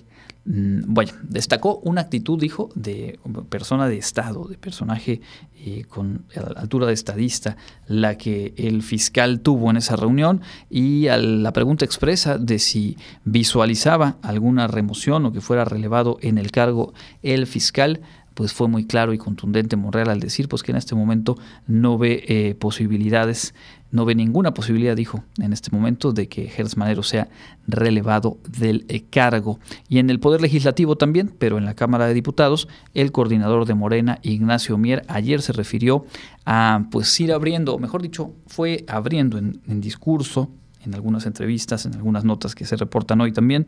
[0.44, 5.20] mm, bueno, destacó una actitud, dijo, de persona de Estado, de personaje
[5.56, 6.26] eh, con
[6.56, 11.84] altura de estadista, la que el fiscal tuvo en esa reunión y a la pregunta
[11.84, 18.02] expresa de si visualizaba alguna remoción o que fuera relevado en el cargo el fiscal,
[18.38, 21.98] pues fue muy claro y contundente Monreal al decir pues que en este momento no
[21.98, 23.52] ve posibilidades
[23.90, 27.28] no ve ninguna posibilidad, dijo en este momento, de que Gertz Manero sea
[27.66, 29.58] relevado del eh, cargo.
[29.88, 33.74] Y en el Poder Legislativo también, pero en la Cámara de Diputados, el coordinador de
[33.74, 36.04] Morena, Ignacio Mier, ayer se refirió
[36.44, 40.50] a pues ir abriendo, o mejor dicho, fue abriendo en, discurso
[40.84, 43.66] en algunas entrevistas, en algunas notas que se reportan hoy también,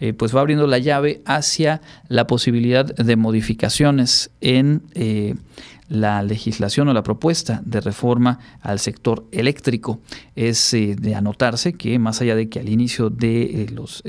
[0.00, 5.34] eh, pues va abriendo la llave hacia la posibilidad de modificaciones en eh,
[5.88, 10.00] la legislación o la propuesta de reforma al sector eléctrico.
[10.34, 14.02] Es eh, de anotarse que más allá de que al inicio de los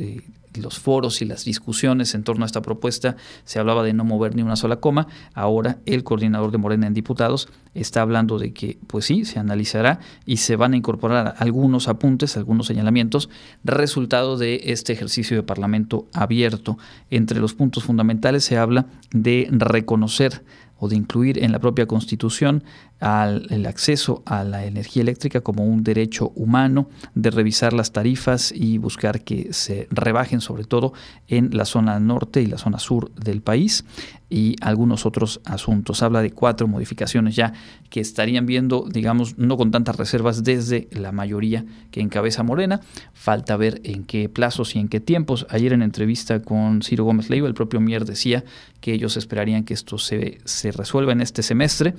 [0.57, 3.15] los foros y las discusiones en torno a esta propuesta
[3.45, 5.07] se hablaba de no mover ni una sola coma.
[5.33, 9.99] Ahora el coordinador de Morena en diputados está hablando de que, pues sí, se analizará
[10.25, 13.29] y se van a incorporar algunos apuntes, algunos señalamientos,
[13.63, 16.77] resultado de este ejercicio de Parlamento abierto.
[17.09, 20.43] Entre los puntos fundamentales se habla de reconocer
[20.79, 22.63] o de incluir en la propia Constitución
[22.99, 28.51] al, el acceso a la energía eléctrica como un derecho humano, de revisar las tarifas
[28.55, 30.93] y buscar que se rebajen sobre todo
[31.27, 33.85] en la zona norte y la zona sur del país
[34.29, 36.03] y algunos otros asuntos.
[36.03, 37.53] Habla de cuatro modificaciones ya
[37.89, 42.81] que estarían viendo, digamos, no con tantas reservas desde la mayoría que encabeza Morena.
[43.13, 45.47] Falta ver en qué plazos y en qué tiempos.
[45.49, 48.43] Ayer en entrevista con Ciro Gómez Leiva, el propio Mier decía
[48.81, 51.95] que ellos esperarían que esto se, se resuelva en este semestre,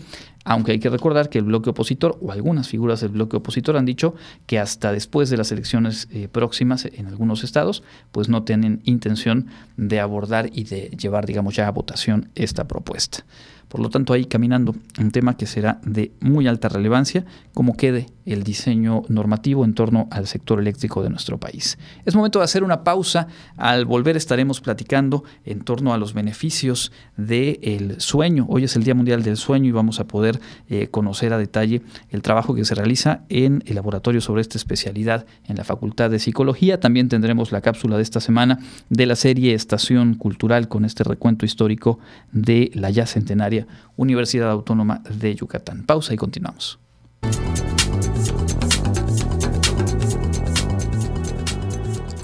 [0.48, 3.84] aunque hay que recordar que el bloque opositor o algunas figuras del bloque opositor han
[3.84, 4.14] dicho
[4.46, 7.82] que hasta después de las elecciones eh, próximas en algunos estados,
[8.12, 13.26] pues no tienen intención de abordar y de llevar, digamos, ya a votación esta propuesta.
[13.68, 18.06] Por lo tanto, ahí caminando un tema que será de muy alta relevancia, como quede
[18.28, 21.78] el diseño normativo en torno al sector eléctrico de nuestro país.
[22.04, 23.28] Es momento de hacer una pausa.
[23.56, 28.46] Al volver estaremos platicando en torno a los beneficios del sueño.
[28.48, 31.82] Hoy es el Día Mundial del Sueño y vamos a poder eh, conocer a detalle
[32.10, 36.18] el trabajo que se realiza en el laboratorio sobre esta especialidad en la Facultad de
[36.18, 36.80] Psicología.
[36.80, 38.58] También tendremos la cápsula de esta semana
[38.90, 41.98] de la serie Estación Cultural con este recuento histórico
[42.32, 45.84] de la ya centenaria Universidad Autónoma de Yucatán.
[45.84, 46.78] Pausa y continuamos.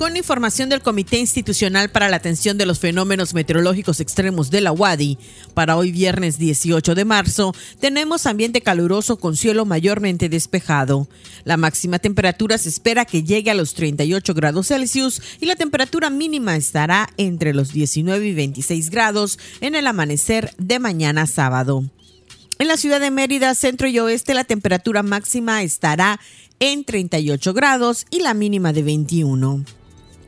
[0.05, 4.71] Con información del Comité Institucional para la Atención de los Fenómenos Meteorológicos Extremos de la
[4.71, 5.17] UADI,
[5.55, 11.09] para hoy viernes 18 de marzo, tenemos ambiente caluroso con cielo mayormente despejado.
[11.45, 16.11] La máxima temperatura se espera que llegue a los 38 grados Celsius y la temperatura
[16.11, 21.83] mínima estará entre los 19 y 26 grados en el amanecer de mañana sábado.
[22.59, 26.21] En la ciudad de Mérida, centro y oeste, la temperatura máxima estará
[26.61, 29.64] en 38 grados y la mínima de 21.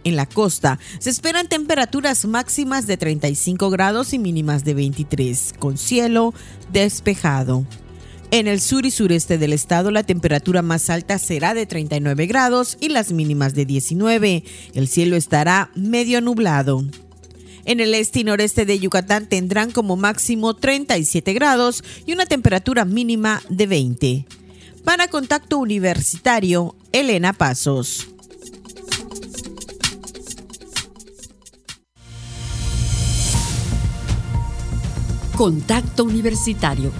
[0.06, 5.76] En la costa se esperan temperaturas máximas de 35 grados y mínimas de 23, con
[5.76, 6.32] cielo
[6.72, 7.66] despejado.
[8.30, 12.78] En el sur y sureste del estado la temperatura más alta será de 39 grados
[12.80, 14.44] y las mínimas de 19.
[14.74, 16.84] El cielo estará medio nublado.
[17.64, 22.84] En el este y noreste de Yucatán tendrán como máximo 37 grados y una temperatura
[22.84, 24.26] mínima de 20.
[24.84, 28.06] Para Contacto Universitario, Elena Pasos.
[35.36, 36.92] Contacto Universitario,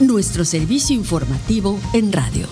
[0.00, 2.48] nuestro servicio informativo en radio.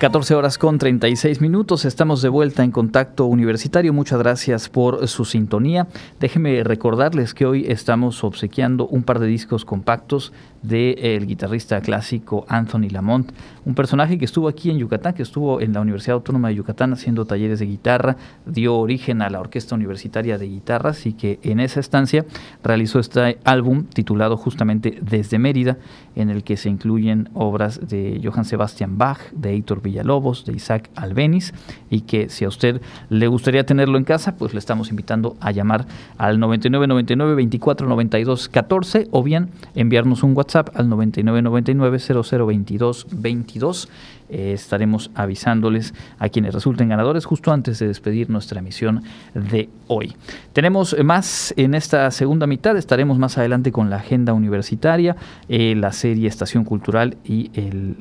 [0.00, 3.92] 14 horas con 36 minutos, estamos de vuelta en contacto universitario.
[3.92, 5.88] Muchas gracias por su sintonía.
[6.18, 12.88] Déjenme recordarles que hoy estamos obsequiando un par de discos compactos del guitarrista clásico Anthony
[12.90, 13.32] Lamont,
[13.64, 16.92] un personaje que estuvo aquí en Yucatán, que estuvo en la Universidad Autónoma de Yucatán
[16.92, 21.60] haciendo talleres de guitarra, dio origen a la Orquesta Universitaria de Guitarras y que en
[21.60, 22.26] esa estancia
[22.62, 25.78] realizó este álbum titulado justamente Desde Mérida,
[26.14, 30.90] en el que se incluyen obras de Johann Sebastian Bach, de Héctor Villalobos, de Isaac
[30.94, 31.54] Albeniz,
[31.88, 35.52] y que si a usted le gustaría tenerlo en casa, pues le estamos invitando a
[35.52, 35.86] llamar
[36.18, 43.88] al 9999 24 92 14 o bien enviarnos un WhatsApp al 9999 0022 22.
[44.28, 49.02] Eh, estaremos avisándoles a quienes resulten ganadores justo antes de despedir nuestra emisión
[49.34, 50.14] de hoy.
[50.52, 55.16] Tenemos más en esta segunda mitad, estaremos más adelante con la agenda universitaria,
[55.48, 57.50] eh, la serie Estación Cultural y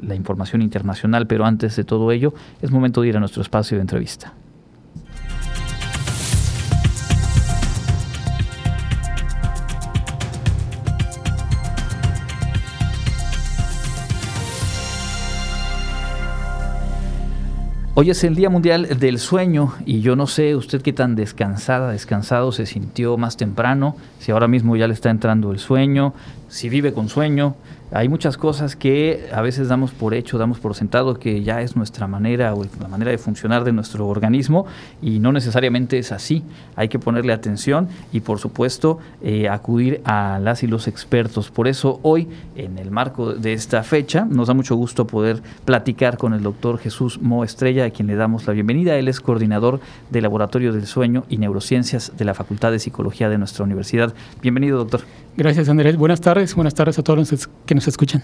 [0.02, 3.78] la información internacional, pero antes de todo ello es momento de ir a nuestro espacio
[3.78, 4.34] de entrevista.
[18.02, 21.92] Hoy es el Día Mundial del Sueño y yo no sé usted qué tan descansada,
[21.92, 26.14] descansado se sintió más temprano, si ahora mismo ya le está entrando el sueño,
[26.48, 27.56] si vive con sueño,
[27.92, 31.76] hay muchas cosas que a veces damos por hecho, damos por sentado que ya es
[31.76, 34.68] nuestra manera o la manera de funcionar de nuestro organismo
[35.02, 36.44] y no necesariamente es así.
[36.76, 41.50] Hay que ponerle atención y por supuesto eh, acudir a las y los expertos.
[41.50, 46.18] Por eso hoy, en el marco de esta fecha, nos da mucho gusto poder platicar
[46.18, 48.98] con el doctor Jesús Mo Estrella, a quien le damos la bienvenida.
[48.98, 49.80] Él es coordinador
[50.12, 54.14] del Laboratorio del Sueño y Neurociencias de la Facultad de Psicología de nuestra universidad.
[54.42, 55.02] Bienvenido, doctor.
[55.38, 55.96] Gracias, Andrés.
[55.98, 56.56] Buenas tardes.
[56.56, 58.24] Buenas tardes a todos los que nos escuchan.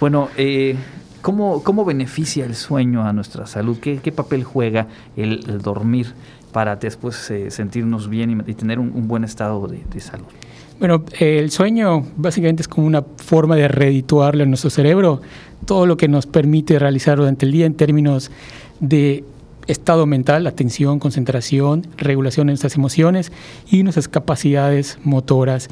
[0.00, 0.76] Bueno, eh,
[1.22, 3.78] ¿cómo, ¿cómo, beneficia el sueño a nuestra salud?
[3.80, 6.08] ¿Qué, qué papel juega el, dormir
[6.52, 10.26] para después eh, sentirnos bien y, tener un, buen estado de, salud?
[10.78, 15.20] Bueno, el sueño básicamente es como una forma de redituarle a nuestro cerebro
[15.66, 18.30] todo lo que nos permite realizar durante el día en términos
[18.80, 19.24] de
[19.66, 23.32] estado mental, atención, concentración, regulación de nuestras emociones
[23.70, 25.68] y nuestras capacidades motoras.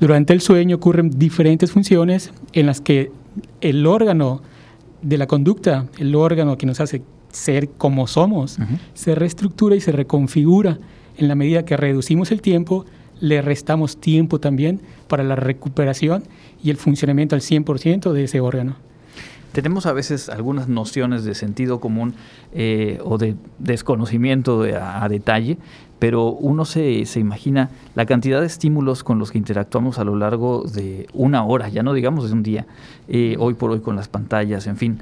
[0.00, 3.12] Durante el sueño ocurren diferentes funciones en las que
[3.60, 4.40] el órgano
[5.02, 8.58] de la conducta, el órgano que nos hace ser como somos,
[8.94, 10.78] se reestructura y se reconfigura.
[11.18, 12.86] En la medida que reducimos el tiempo,
[13.20, 16.24] le restamos tiempo también para la recuperación
[16.64, 18.76] y el funcionamiento al 100% de ese órgano.
[19.52, 22.14] Tenemos a veces algunas nociones de sentido común
[22.52, 25.58] eh, o de desconocimiento a, detalle
[26.00, 30.16] pero uno se, se, imagina la cantidad de estímulos con los que interactuamos a lo
[30.16, 32.66] largo de una hora, ya no digamos de un día,
[33.06, 34.98] eh, hoy por hoy con las pantallas, en fin.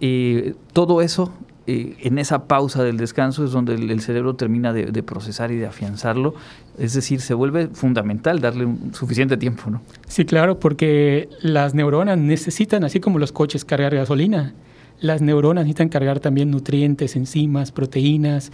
[0.00, 1.30] Eh, todo eso
[1.66, 5.66] eh, en esa pausa del descanso es donde el, cerebro termina de, procesar y de
[5.66, 6.34] afianzarlo.
[6.78, 9.82] Es decir, se vuelve fundamental darle un, suficiente tiempo, ¿no?
[10.08, 14.54] Sí, claro, porque las neuronas necesitan, así como los coches, cargar gasolina.
[15.00, 18.50] Las neuronas necesitan cargar también nutrientes, enzimas, proteínas,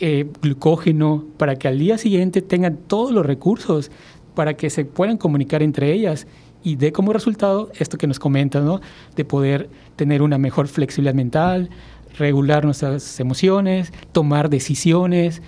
[0.00, 3.90] eh, glucógeno, para que al día siguiente tengan todos los recursos
[4.34, 6.26] para que se puedan comunicar entre ellas
[6.62, 8.80] y dé como resultado esto que nos comentas, ¿no?
[9.14, 11.70] De poder tener una mejor flexibilidad mental,
[12.18, 15.42] regular nuestras emociones, tomar decisiones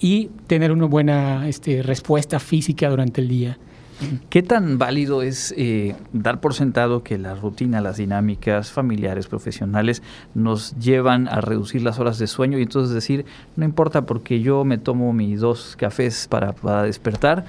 [0.00, 3.58] y tener una buena este, respuesta física durante el día.
[4.30, 10.02] ¿Qué tan válido es eh, dar por sentado que la rutina, las dinámicas familiares, profesionales,
[10.34, 13.24] nos llevan a reducir las horas de sueño y entonces decir,
[13.56, 17.44] no importa porque yo me tomo mis dos cafés para, despertar,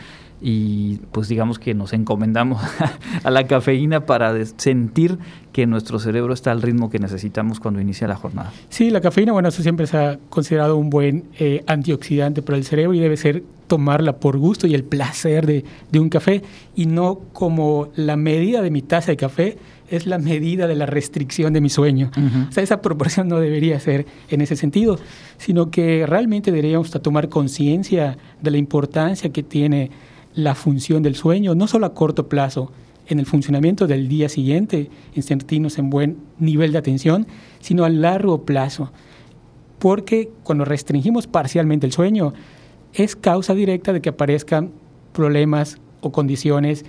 [0.45, 2.62] y pues digamos que nos encomendamos
[3.24, 5.18] a la cafeína para sentir
[5.54, 8.51] que nuestro cerebro está al ritmo que necesitamos cuando inicia la jornada.
[8.68, 12.66] Sí, la cafeína, bueno, eso siempre se ha considerado un buen eh, antioxidante para el
[12.66, 13.43] cerebro y debe ser
[13.74, 16.43] tomarla por gusto y el placer de, un café
[16.76, 19.57] y no como la medida de mi taza de café
[19.89, 22.11] es la medida de la restricción de mi sueño.
[22.49, 24.99] O sea, esa proporción no debería ser en ese sentido,
[25.39, 29.89] sino que realmente deberíamos tomar conciencia de la importancia que tiene
[30.36, 32.71] la función del sueño, no solo a corto plazo,
[33.07, 37.26] en el funcionamiento del día siguiente, en sentirnos en buen nivel de atención,
[37.59, 38.91] sino a largo plazo.
[39.80, 42.34] Porque cuando restringimos parcialmente el sueño,
[42.94, 44.72] es causa directa de que aparezcan
[45.14, 46.86] problemas o condiciones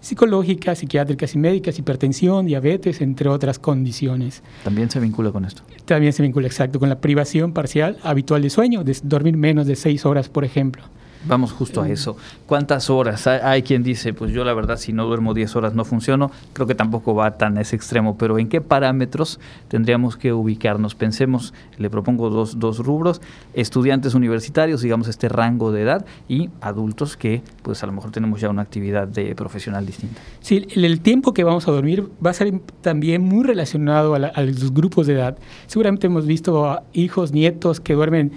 [0.00, 4.42] psicológicas, psiquiátricas y médicas, hipertensión, diabetes, entre otras condiciones.
[4.62, 5.62] También se vincula con esto.
[5.86, 9.76] También se vincula, exacto, con la privación parcial habitual de sueño, de dormir menos de
[9.76, 10.84] seis horas, por ejemplo.
[11.26, 12.16] Vamos justo a eso.
[12.46, 13.26] ¿Cuántas horas?
[13.26, 16.30] Hay, quien dice, pues yo la verdad si no duermo 10 horas no funciono.
[16.52, 20.94] Creo que tampoco va tan a ese extremo, pero ¿en qué parámetros tendríamos que ubicarnos?
[20.94, 23.22] Pensemos, le propongo dos, dos rubros,
[23.54, 28.40] estudiantes universitarios, digamos este rango de edad, y adultos que pues a lo mejor tenemos
[28.40, 30.20] ya una actividad de profesional distinta.
[30.40, 34.42] Sí, el, tiempo que vamos a dormir va a ser también muy relacionado a, a
[34.42, 35.38] los grupos de edad.
[35.66, 38.32] Seguramente hemos visto a hijos, nietos que duermen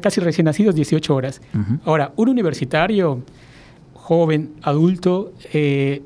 [0.00, 1.40] casi recién nacidos, 18 horas.
[1.84, 3.22] Ahora, un universitario,
[3.94, 6.02] joven, adulto, eh,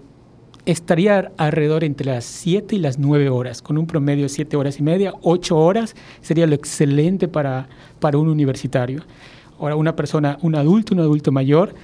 [0.66, 4.78] estaría alrededor entre las 7 y las 9 horas, con un promedio de 7 horas
[4.78, 7.68] y media, 8 horas sería lo excelente para,
[8.00, 9.02] para un universitario.
[9.58, 11.74] Ahora, una persona, un adulto, un adulto mayor,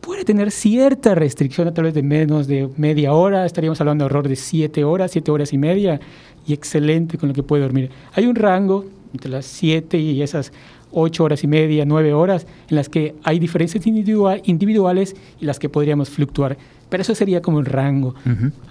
[0.00, 4.28] puede tener cierta restricción a través de menos de media hora, estaríamos hablando de error
[4.28, 6.00] de 7 horas, 7 horas y media,
[6.46, 7.90] y excelente con lo que puede dormir.
[8.12, 10.52] Hay un rango entre las 7 y esas
[10.94, 15.68] ocho horas y media, nueve horas, en las que hay diferencias individuales y las que
[15.68, 16.56] podríamos fluctuar.
[16.88, 18.14] Pero eso sería como el rango,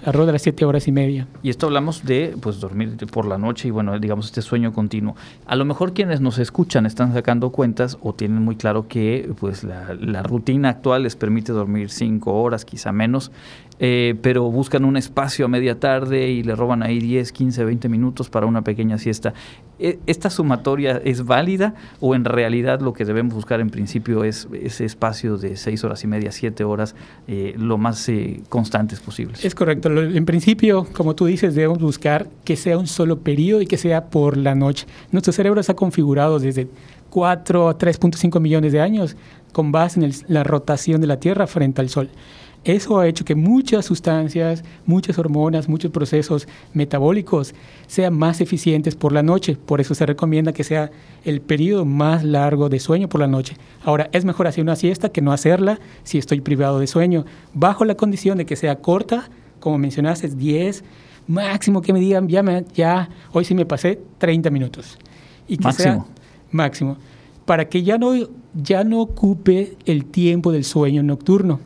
[0.05, 1.27] alrededor de las siete horas y media.
[1.41, 5.15] Y esto hablamos de pues dormir por la noche y bueno, digamos este sueño continuo.
[5.45, 9.63] A lo mejor quienes nos escuchan están sacando cuentas o tienen muy claro que pues
[9.63, 13.31] la, la rutina actual les permite dormir cinco horas, quizá menos.
[13.85, 17.89] Eh, pero buscan un espacio a media tarde y le roban ahí 10, 15, 20
[17.89, 19.33] minutos para una pequeña siesta.
[19.77, 24.47] ¿E, ¿Esta sumatoria es válida o en realidad lo que debemos buscar en principio es
[24.53, 26.95] ese espacio de 6 horas y media, 7 horas,
[27.27, 29.35] eh, lo más eh, constantes posible?
[29.43, 29.89] Es correcto.
[29.89, 34.05] En principio, como tú dices, debemos buscar que sea un solo periodo y que sea
[34.05, 34.87] por la noche.
[35.11, 36.69] Nuestro cerebro está configurado desde
[37.09, 39.17] 4 a 3.5 millones de años
[39.51, 42.09] con base en la rotación de la Tierra frente al Sol.
[42.63, 47.53] Eso ha hecho que muchas sustancias, muchas hormonas, muchos procesos metabólicos
[47.87, 49.57] sean más eficientes por la noche.
[49.57, 50.89] Por eso se recomienda que sea
[51.25, 53.57] el periodo más largo de sueño por la noche.
[53.83, 57.83] Ahora, es mejor hacer una siesta que no hacerla si estoy privado de sueño, bajo
[57.83, 60.85] la condición de que sea corta, como mencionaste, 10,
[61.27, 62.43] máximo que me digan, ya,
[62.73, 64.97] ya hoy sí me pasé 30 minutos.
[65.49, 65.93] Y que máximo.
[65.93, 66.05] Sea
[66.51, 66.97] máximo
[67.45, 68.13] para que ya no,
[68.53, 71.59] ya no ocupe el tiempo del sueño nocturno.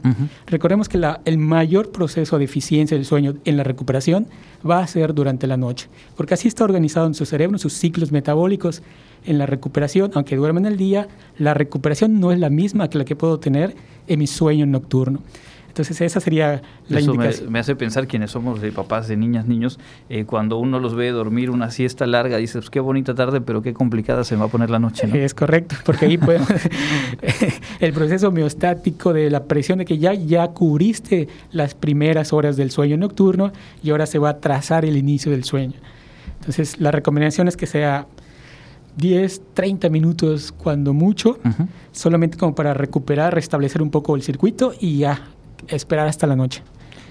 [0.48, 4.28] Recordemos que la, el mayor proceso de eficiencia del sueño en la recuperación
[4.68, 7.74] va a ser durante la noche, porque así está organizado en su cerebro, en sus
[7.74, 8.82] ciclos metabólicos.
[9.26, 11.08] En la recuperación, aunque duerma en el día,
[11.38, 13.76] la recuperación no es la misma que la que puedo tener
[14.08, 15.20] en mi sueño nocturno.
[15.78, 17.52] Entonces esa sería la Eso indicación.
[17.52, 19.78] Me, hace pensar quienes somos de papás de niñas, niños,
[20.10, 23.62] eh, cuando uno los ve dormir una siesta larga, dices, pues qué bonita tarde, pero
[23.62, 25.06] qué complicada se va a poner la noche.
[25.06, 25.14] ¿no?
[25.14, 26.50] Es correcto, porque ahí podemos,
[27.80, 32.72] el proceso homeostático de la presión de que ya, ya cubriste las primeras horas del
[32.72, 33.52] sueño nocturno
[33.84, 35.76] y ahora se va a trazar el inicio del sueño.
[36.40, 38.08] Entonces la recomendación es que sea
[38.96, 41.38] 10, 30 minutos cuando mucho,
[41.92, 45.22] solamente como para recuperar, restablecer un poco el circuito y ya
[45.68, 46.64] esperar hasta la noche.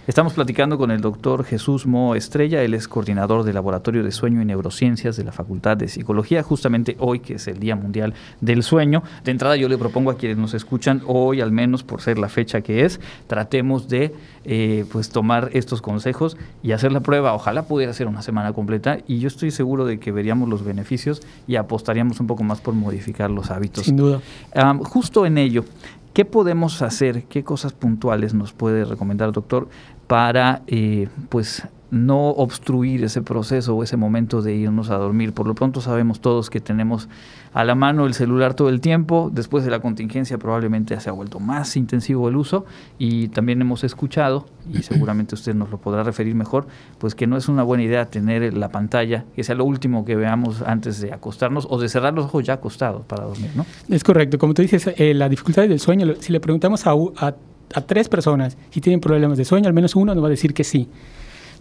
[0.06, 4.40] Estamos platicando con el doctor Jesús Mo Estrella, él es coordinador del Laboratorio de Sueño
[4.40, 8.62] y Neurociencias de la Facultad de Psicología, justamente hoy que es el Día Mundial del
[8.62, 9.02] Sueño.
[9.24, 12.28] De entrada yo le propongo a quienes nos escuchan hoy, al menos por ser la
[12.28, 17.34] fecha que es, tratemos de eh, pues tomar estos consejos y hacer la prueba.
[17.34, 21.20] Ojalá pudiera ser una semana completa y yo estoy seguro de que veríamos los beneficios
[21.48, 23.86] y apostaríamos un poco más por modificar los hábitos.
[23.86, 24.20] Sin duda.
[24.84, 25.64] justo en ello,
[26.16, 27.24] ¿Qué podemos hacer?
[27.24, 29.68] ¿Qué cosas puntuales nos puede recomendar, doctor,
[30.06, 35.32] para eh, pues no obstruir ese proceso o ese momento de irnos a dormir.
[35.32, 37.08] Por lo pronto sabemos todos que tenemos
[37.54, 41.12] a la mano el celular todo el tiempo, después de la contingencia probablemente se ha
[41.12, 42.66] vuelto más intensivo el uso
[42.98, 46.66] y también hemos escuchado, y seguramente usted nos lo podrá referir mejor,
[46.98, 50.16] pues que no es una buena idea tener la pantalla, que sea lo último que
[50.16, 53.64] veamos antes de acostarnos o de cerrar los ojos ya acostados para dormir, ¿no?
[53.88, 57.34] Es correcto, como tú dices, eh, la dificultad del sueño, si le preguntamos a, a
[57.74, 60.54] a tres personas si tienen problemas de sueño, al menos uno nos va a decir
[60.54, 60.88] que sí.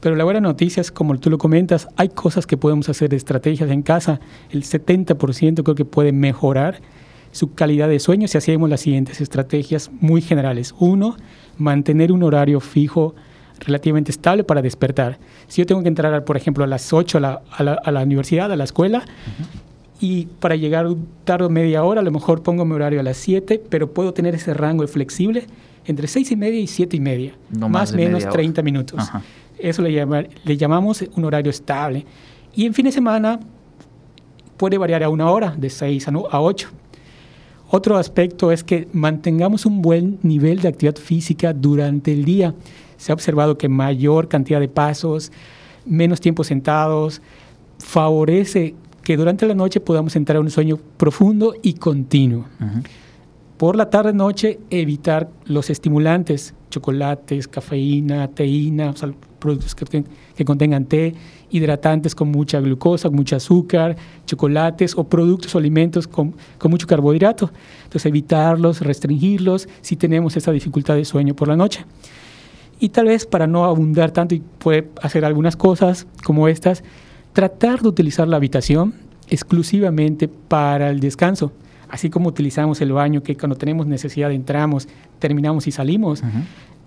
[0.01, 3.70] Pero la buena noticia es, como tú lo comentas, hay cosas que podemos hacer, estrategias
[3.72, 4.20] en casa.
[4.51, 6.80] El 70% creo que puede mejorar
[7.32, 10.76] su calidad de sueño si hacemos las siguientes estrategias muy generales.
[10.80, 11.18] Uno,
[11.58, 13.16] mantener un horario fijo
[13.60, 15.18] relativamente estable para despertar.
[15.47, 17.41] Si yo tengo que entrar, por ejemplo, a las 8 a la,
[17.84, 19.03] a la, universidad, a la escuela,
[19.99, 20.88] y para llegar
[21.24, 24.36] tarde media hora, a lo mejor pongo mi horario a las 7, pero puedo tener
[24.36, 25.47] ese rango flexible
[25.86, 27.33] entre 6 y media y 7 y media,
[27.69, 29.09] más o menos 30 minutos.
[29.57, 32.05] Eso le, le llamamos un horario estable.
[32.53, 33.39] Y en fin de semana
[34.57, 36.69] puede variar a una hora, de 6 a 8.
[37.69, 42.53] Otro aspecto es que mantengamos un buen nivel de actividad física durante el día.
[42.97, 45.31] Se ha observado que mayor cantidad de pasos,
[45.86, 47.21] menos tiempo sentados,
[47.79, 52.45] favorece que durante la noche podamos entrar a un sueño profundo y continuo.
[53.58, 58.93] Por la tarde-noche, evitar los estimulantes, chocolates, cafeína, teína,
[59.39, 61.16] productos que, contengan té,
[61.51, 63.95] hidratantes con mucha glucosa, mucho azúcar,
[64.26, 66.36] chocolates o productos o alimentos con,
[66.66, 67.49] mucho carbohidrato.
[67.84, 71.86] Entonces, evitarlos, restringirlos si tenemos esa dificultad de sueño por la noche.
[72.82, 76.84] Y tal vez para no abundar tanto y poder hacer algunas cosas como estas,
[77.32, 78.95] tratar de utilizar la habitación
[79.30, 81.53] exclusivamente para el descanso
[81.89, 84.88] así como utilizamos el baño, que cuando tenemos necesidad entramos,
[85.19, 86.23] terminamos y salimos,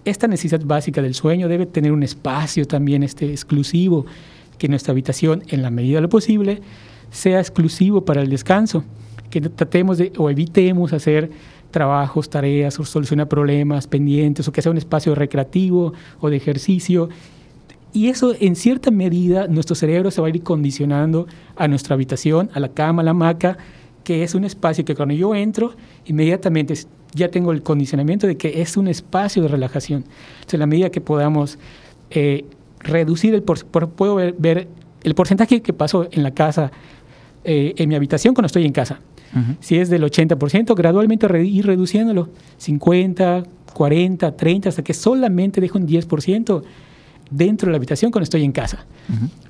[0.04, 4.06] esta necesidad básica del sueño debe tener un espacio también este, exclusivo,
[4.58, 6.60] que nuestra habitación, en la medida de lo posible,
[7.10, 8.84] sea exclusivo para el descanso,
[9.30, 11.30] que tratemos de o evitemos hacer
[11.70, 17.08] trabajos, tareas o solucionar problemas pendientes o que sea un espacio recreativo o de ejercicio.
[17.92, 21.26] Y eso en cierta medida nuestro cerebro se va a ir condicionando
[21.56, 23.58] a nuestra habitación, a la cama, a la hamaca,
[24.08, 25.74] que es un espacio que cuando yo entro,
[26.06, 26.72] inmediatamente
[27.12, 30.02] ya tengo el condicionamiento de que es un espacio de relajación.
[30.36, 31.58] Entonces, en la medida que podamos
[32.08, 32.46] eh,
[32.80, 34.66] reducir el puedo ver,
[35.02, 36.72] el porcentaje que paso en la casa,
[37.44, 38.98] eh, en mi habitación cuando estoy en casa.
[39.60, 43.42] Si es del 80%, gradualmente ir reduciéndolo, 50,
[43.74, 46.62] 40, 30, hasta que solamente dejo un 10%
[47.30, 48.84] dentro de la habitación cuando estoy en casa,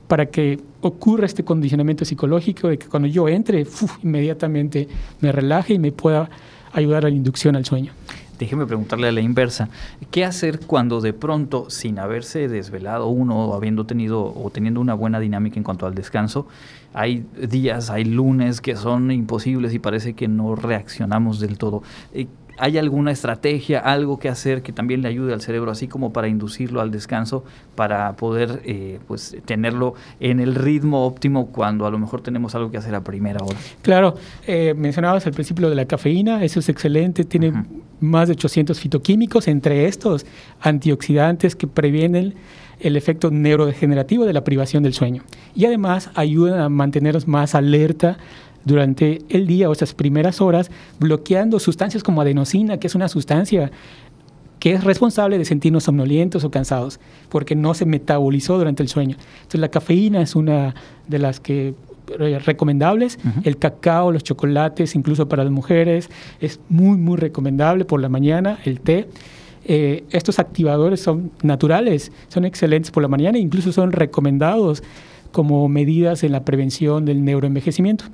[0.07, 3.67] para que ocurra este condicionamiento psicológico de que cuando yo entre,
[4.03, 4.89] inmediatamente
[5.21, 6.31] me relaje y me pueda
[6.73, 7.93] ayudar a la inducción al sueño.
[8.39, 9.69] Déjeme preguntarle a la inversa,
[10.13, 14.95] ¿qué hacer cuando de pronto, sin haberse desvelado uno o habiendo tenido o teniendo una
[14.95, 16.47] buena dinámica en cuanto al descanso,
[16.95, 21.83] hay días, hay lunes que son imposibles y parece que no reaccionamos del todo?
[22.59, 26.29] ¿Hay alguna estrategia, algo que hacer que también le ayude al cerebro, así como para
[26.29, 27.45] inducirlo al descanso,
[27.75, 32.71] para poder eh, pues, tenerlo en el ritmo óptimo cuando a lo mejor tenemos algo
[32.71, 33.57] que hacer a primera hora?
[33.83, 37.53] Claro, eh, mencionabas el principio de la cafeína, eso es excelente, tiene
[38.01, 40.27] más de 800 fitoquímicos, entre estos
[40.61, 42.35] antioxidantes que previenen
[42.81, 45.23] el efecto neurodegenerativo de la privación del sueño.
[45.55, 48.19] Y además ayudan a mantenernos más alerta
[48.65, 53.71] durante el día o esas primeras horas, bloqueando sustancias como adenosina, que es una sustancia
[54.59, 56.99] que es responsable de sentirnos somnolientos o cansados,
[57.29, 59.17] porque no se metabolizó durante el sueño.
[59.37, 60.75] Entonces la cafeína es una
[61.07, 61.75] de las que
[62.19, 66.09] eh, recomendables, el cacao, los chocolates, incluso para las mujeres,
[66.41, 69.09] es muy, muy recomendable por la mañana, el té.
[69.65, 74.83] Eh, estos activadores son naturales, son excelentes por la mañana e incluso son recomendados
[75.31, 78.07] como medidas en la prevención del neuroenvejecimiento.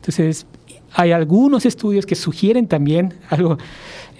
[0.00, 0.46] Entonces,
[0.94, 3.58] hay algunos estudios que sugieren también algo,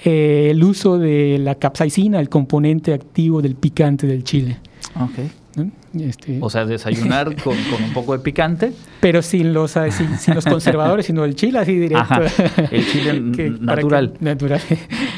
[0.05, 4.59] eh, el uso de la capsaicina, el componente activo del picante del chile.
[5.99, 8.73] Este, o sea, desayunar con, un poco de picante.
[9.01, 12.23] Pero sin los, ah, sin, los conservadores, sino el chile así directo.
[12.71, 13.21] el chile
[13.61, 14.15] natural.
[14.21, 14.61] natural.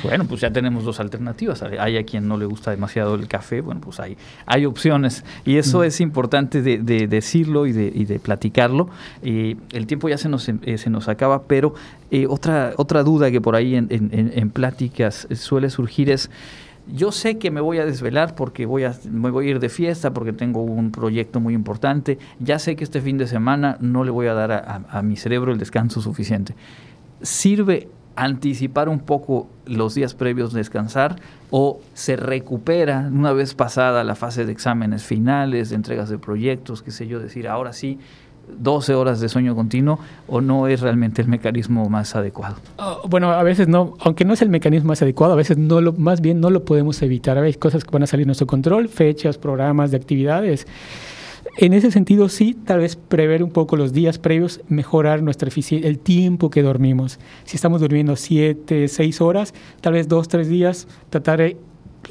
[0.02, 1.62] Bueno, pues ya tenemos dos alternativas.
[1.62, 4.16] Hay a quien no le gusta demasiado el café, bueno, pues hay,
[4.46, 5.24] hay opciones.
[5.44, 5.84] Y eso mm.
[5.84, 8.88] es importante de, decirlo y de, y de platicarlo.
[9.22, 11.74] Eh, el tiempo ya se nos, eh, se nos acaba, pero
[12.10, 16.28] eh, otra, otra duda que por ahí en, en pláticas suele surgir es
[16.86, 19.68] yo sé que me voy a desvelar porque voy a, me voy a ir de
[19.68, 24.04] fiesta, porque tengo un proyecto muy importante, ya sé que este fin de semana no
[24.04, 24.52] le voy a dar
[24.88, 26.54] a, mi cerebro el descanso suficiente.
[27.22, 31.16] ¿Sirve anticipar un poco los días previos de descansar
[31.50, 36.82] o se recupera una vez pasada la fase de exámenes finales, de entregas de proyectos,
[36.82, 37.98] qué sé yo, decir, ahora sí
[38.58, 42.56] 12 horas de sueño continuo o no es realmente el mecanismo más adecuado?
[42.78, 45.80] Ah, bueno, a veces no, aunque no es el mecanismo más adecuado, a veces no
[45.80, 47.38] lo, más bien no lo podemos evitar.
[47.38, 50.66] Hay cosas que van a salir de nuestro control, fechas, programas de actividades.
[51.58, 55.88] En ese sentido, sí, tal vez prever un poco los días previos, mejorar nuestra eficiencia,
[55.88, 57.18] el tiempo que dormimos.
[57.44, 61.58] Si estamos durmiendo 7, 6 horas, tal vez 2, 3 días, tratar de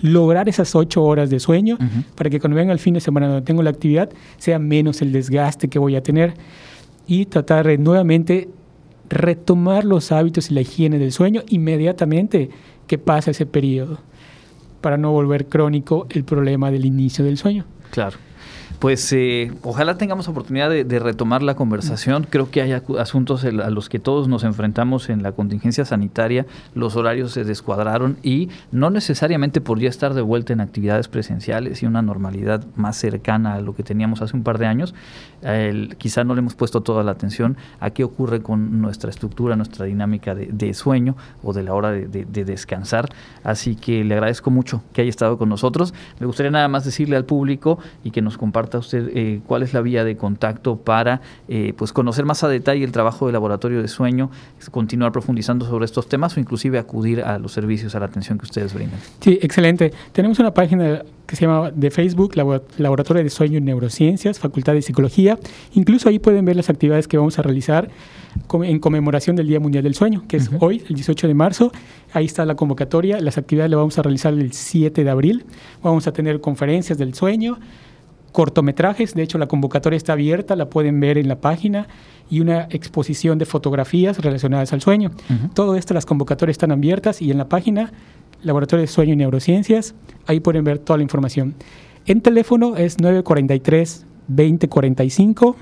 [0.02, 1.78] lograr esas ocho horas de sueño
[2.16, 5.12] para que cuando venga el fin de semana donde tengo la actividad sea menos el
[5.12, 6.34] desgaste que voy a tener.
[7.08, 8.50] Y tratar de nuevamente
[9.10, 12.50] retomar los hábitos y la higiene del sueño inmediatamente
[12.88, 14.00] que pasa ese periodo
[14.80, 17.66] para no volver crónico el problema del inicio del sueño.
[17.92, 18.18] Claro
[18.82, 22.25] pues eh, ojalá tengamos oportunidad de, retomar la conversación.
[22.27, 26.47] Creo que hay asuntos a los que todos nos enfrentamos en la contingencia sanitaria.
[26.73, 31.86] Los horarios se descuadraron y no necesariamente podría estar de vuelta en actividades presenciales y
[31.86, 34.95] una normalidad más cercana a lo que teníamos hace un par de años.
[35.99, 39.86] quizá no le hemos puesto toda la atención a qué ocurre con nuestra estructura, nuestra
[39.86, 43.09] dinámica de, sueño o de la hora de, de, descansar.
[43.43, 45.93] Así que le agradezco mucho que haya estado con nosotros.
[46.19, 49.74] Me gustaría nada más decirle al público y que nos comparta usted eh, cuál es
[49.74, 53.82] la vía de contacto para eh, pues conocer más a detalle el trabajo del laboratorio
[53.82, 54.32] de sueño,
[54.72, 58.45] continuar profundizando sobre estos temas o inclusive acudir a los servicios, a la atención que
[58.45, 58.99] ustedes brindan.
[59.19, 59.91] Sí, excelente.
[60.11, 64.82] Tenemos una página que se llama de Facebook, Laboratorio de Sueño y Neurociencias, Facultad de
[64.82, 65.39] Psicología.
[65.74, 67.89] Incluso ahí pueden ver las actividades que vamos a realizar
[68.63, 71.72] en conmemoración del Día Mundial del Sueño, que es hoy, el 18 de marzo.
[72.11, 73.22] Ahí está la convocatoria.
[73.22, 75.45] Las actividades las vamos a realizar el 7 de abril.
[75.82, 77.59] Vamos a tener conferencias del sueño,
[78.32, 81.88] cortometrajes, de hecho la convocatoria está abierta, la pueden ver en la página,
[82.29, 85.11] y una exposición de fotografías relacionadas al sueño.
[85.53, 87.91] Todo esto, las convocatorias están abiertas y en la página
[88.41, 89.93] Laboratorio de Sueño y Neurociencias,
[90.25, 91.53] ahí pueden ver toda la información.
[92.05, 95.55] En teléfono es 943-2045,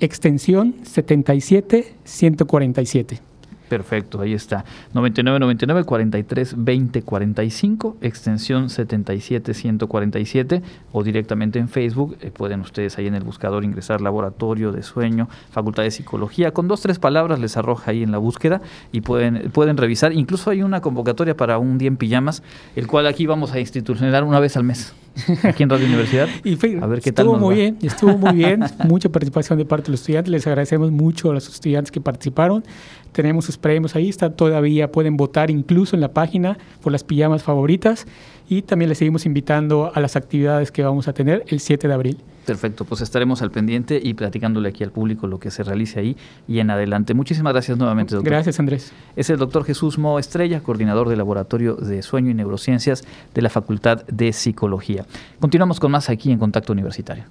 [0.00, 3.27] extensión 77-147.
[3.68, 4.64] Perfecto, ahí está.
[4.94, 10.62] 9999 43 20 45, extensión 77 147
[10.92, 12.16] o directamente en Facebook.
[12.20, 16.52] Eh, pueden ustedes ahí en el buscador ingresar laboratorio de sueño, facultad de psicología.
[16.52, 18.60] Con dos, tres palabras les arroja ahí en la búsqueda
[18.92, 20.12] y pueden, pueden revisar.
[20.12, 22.42] Incluso hay una convocatoria para un día en pijamas,
[22.74, 24.94] el cual aquí vamos a institucionalizar una vez al mes
[25.42, 26.28] aquí en Radio Universidad.
[26.44, 29.92] y a ver qué estuvo muy bien, estuvo muy bien, mucha participación de parte de
[29.92, 30.30] los estudiantes.
[30.30, 32.64] Les agradecemos mucho a los estudiantes que participaron.
[33.12, 37.42] Tenemos sus premios ahí, está todavía, pueden votar incluso en la página por las pijamas
[37.42, 38.06] favoritas
[38.48, 41.94] y también les seguimos invitando a las actividades que vamos a tener el 7 de
[41.94, 42.18] abril.
[42.46, 46.16] Perfecto, pues estaremos al pendiente y platicándole aquí al público lo que se realice ahí
[46.46, 47.12] y en adelante.
[47.12, 48.32] Muchísimas gracias nuevamente, doctor.
[48.32, 48.92] Gracias, Andrés.
[49.16, 53.50] Es el doctor Jesús Mo Estrella, coordinador del Laboratorio de Sueño y Neurociencias de la
[53.50, 55.04] Facultad de Psicología.
[55.40, 57.24] Continuamos con más aquí en Contacto Universitario.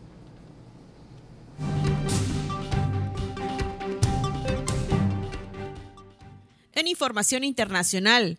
[6.74, 8.38] En información internacional,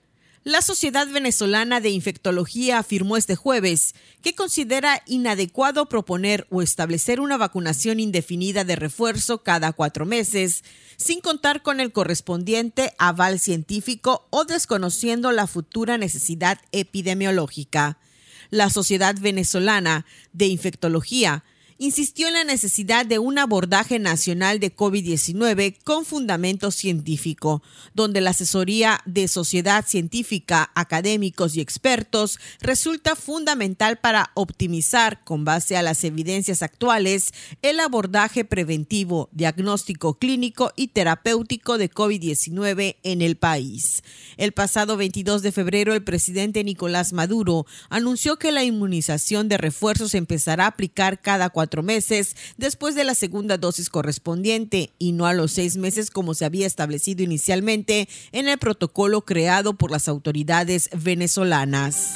[0.48, 7.36] la Sociedad Venezolana de Infectología afirmó este jueves que considera inadecuado proponer o establecer una
[7.36, 10.64] vacunación indefinida de refuerzo cada cuatro meses,
[10.96, 17.98] sin contar con el correspondiente aval científico o desconociendo la futura necesidad epidemiológica.
[18.48, 21.44] La Sociedad Venezolana de Infectología
[21.78, 27.62] insistió en la necesidad de un abordaje nacional de COVID-19 con fundamento científico,
[27.94, 35.76] donde la asesoría de sociedad científica, académicos y expertos resulta fundamental para optimizar, con base
[35.76, 43.36] a las evidencias actuales, el abordaje preventivo, diagnóstico clínico y terapéutico de COVID-19 en el
[43.36, 44.02] país.
[44.36, 50.14] El pasado 22 de febrero, el presidente Nicolás Maduro anunció que la inmunización de refuerzos
[50.14, 51.50] empezará a aplicar cada
[51.82, 56.44] meses después de la segunda dosis correspondiente y no a los seis meses como se
[56.44, 62.14] había establecido inicialmente en el protocolo creado por las autoridades venezolanas.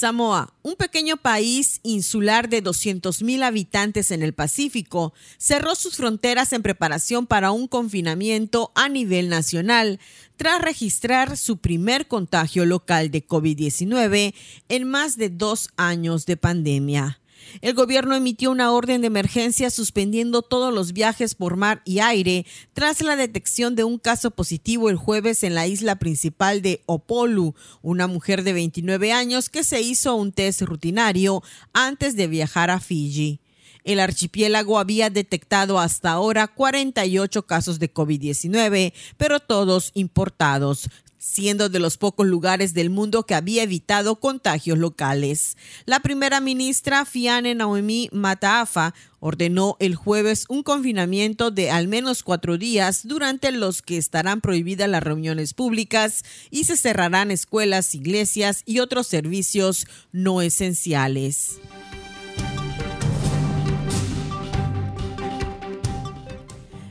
[0.00, 6.62] Samoa, un pequeño país insular de 200.000 habitantes en el Pacífico, cerró sus fronteras en
[6.62, 10.00] preparación para un confinamiento a nivel nacional,
[10.38, 14.32] tras registrar su primer contagio local de COVID-19
[14.70, 17.19] en más de dos años de pandemia.
[17.60, 22.46] El gobierno emitió una orden de emergencia suspendiendo todos los viajes por mar y aire
[22.72, 27.54] tras la detección de un caso positivo el jueves en la isla principal de Opolu,
[27.82, 31.42] una mujer de 29 años que se hizo un test rutinario
[31.72, 33.40] antes de viajar a Fiji.
[33.84, 40.90] El archipiélago había detectado hasta ahora 48 casos de COVID-19, pero todos importados,
[41.20, 45.56] siendo de los pocos lugares del mundo que había evitado contagios locales.
[45.84, 52.56] La primera ministra Fiane Naomi Mataafa ordenó el jueves un confinamiento de al menos cuatro
[52.56, 58.78] días durante los que estarán prohibidas las reuniones públicas y se cerrarán escuelas, iglesias y
[58.78, 61.60] otros servicios no esenciales.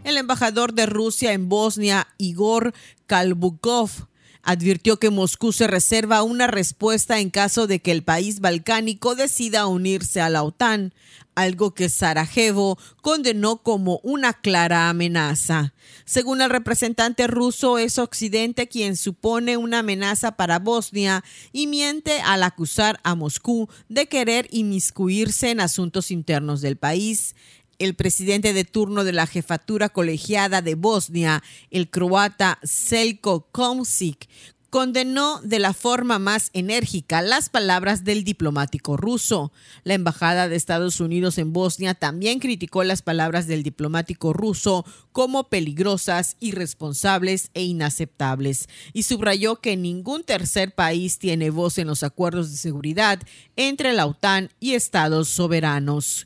[0.03, 2.73] El embajador de Rusia en Bosnia, Igor
[3.05, 4.08] Kalbukov,
[4.43, 9.67] advirtió que Moscú se reserva una respuesta en caso de que el país balcánico decida
[9.67, 10.93] unirse a la OTAN,
[11.35, 15.73] algo que Sarajevo condenó como una clara amenaza.
[16.05, 21.23] Según el representante ruso, es Occidente quien supone una amenaza para Bosnia
[21.53, 27.35] y miente al acusar a Moscú de querer inmiscuirse en asuntos internos del país
[27.79, 34.27] el presidente de turno de la jefatura colegiada de Bosnia, el croata Selko Komsik,
[34.69, 39.51] condenó de la forma más enérgica las palabras del diplomático ruso.
[39.83, 45.49] La Embajada de Estados Unidos en Bosnia también criticó las palabras del diplomático ruso como
[45.49, 52.51] peligrosas, irresponsables e inaceptables y subrayó que ningún tercer país tiene voz en los acuerdos
[52.51, 53.19] de seguridad
[53.55, 56.25] entre la OTAN y estados soberanos.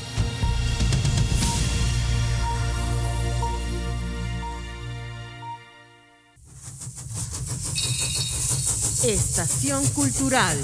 [9.03, 10.55] Estación Cultural.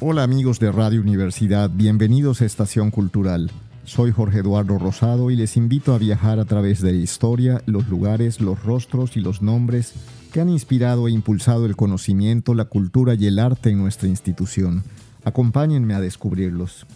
[0.00, 3.50] Hola amigos de Radio Universidad, bienvenidos a Estación Cultural.
[3.84, 7.86] Soy Jorge Eduardo Rosado y les invito a viajar a través de la historia, los
[7.88, 9.92] lugares, los rostros y los nombres
[10.32, 14.84] que han inspirado e impulsado el conocimiento, la cultura y el arte en nuestra institución.
[15.22, 16.86] Acompáñenme a descubrirlos.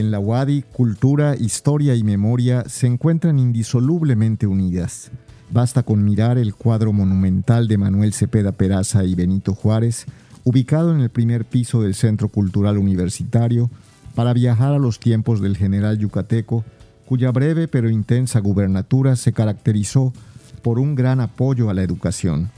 [0.00, 5.10] En la Wadi, cultura, historia y memoria se encuentran indisolublemente unidas.
[5.50, 10.06] Basta con mirar el cuadro monumental de Manuel Cepeda Peraza y Benito Juárez,
[10.42, 13.68] ubicado en el primer piso del Centro Cultural Universitario,
[14.14, 16.64] para viajar a los tiempos del general yucateco,
[17.04, 20.14] cuya breve pero intensa gubernatura se caracterizó
[20.62, 22.50] por un gran apoyo a la educación.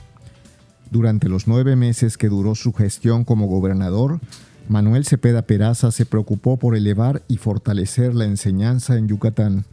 [0.93, 4.21] Durante los nueve meses que duró su gestión como gobernador,
[4.69, 9.65] Manuel Cepeda Peraza se preocupó por elevar y fortalecer la enseñanza en Yucatán.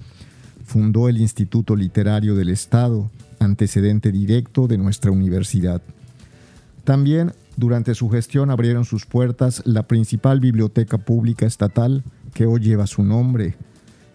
[0.65, 3.09] Fundó el Instituto Literario del Estado,
[3.39, 5.81] antecedente directo de nuestra universidad.
[6.83, 12.87] También durante su gestión abrieron sus puertas la principal biblioteca pública estatal que hoy lleva
[12.87, 13.55] su nombre,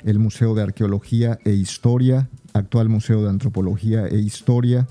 [0.04, 4.86] el Museo de Arqueología e Historia, actual Museo de Antropología e Historia,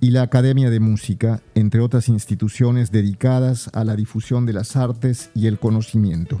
[0.00, 5.30] y la Academia de Música, entre otras instituciones dedicadas a la difusión de las artes
[5.34, 6.40] y el conocimiento.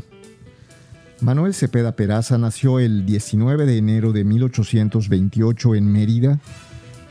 [1.20, 6.38] Manuel Cepeda Peraza nació el 19 de enero de 1828 en Mérida.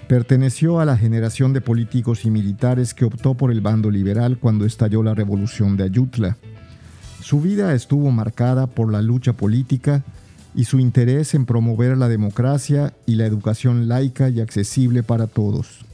[0.08, 4.66] Perteneció a la generación de políticos y militares que optó por el bando liberal cuando
[4.66, 6.38] estalló la revolución de Ayutla.
[7.22, 10.06] Su vida estuvo marcada por la lucha política
[10.56, 15.87] y su interés en promover la democracia y la educación laica y accesible para todos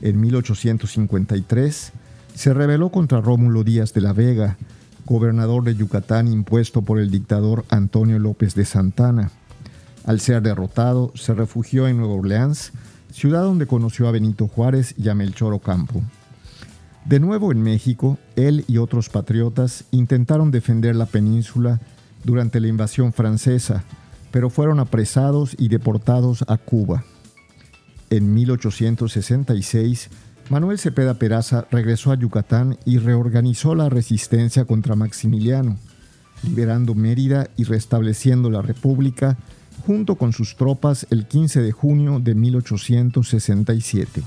[0.00, 1.92] en 1853,
[2.34, 4.56] se rebeló contra Rómulo Díaz de la Vega,
[5.06, 9.30] gobernador de Yucatán impuesto por el dictador Antonio López de Santana.
[10.04, 12.72] Al ser derrotado, se refugió en Nueva Orleans,
[13.12, 16.02] ciudad donde conoció a Benito Juárez y a Melchor Ocampo.
[17.04, 21.80] De nuevo en México, él y otros patriotas intentaron defender la península
[22.24, 23.84] durante la invasión francesa,
[24.30, 27.04] pero fueron apresados y deportados a Cuba.
[28.16, 30.08] En 1866
[30.48, 35.78] Manuel Cepeda Peraza regresó a Yucatán y reorganizó la resistencia contra Maximiliano,
[36.44, 39.36] liberando Mérida y restableciendo la República
[39.84, 44.22] junto con sus tropas el 15 de junio de 1867.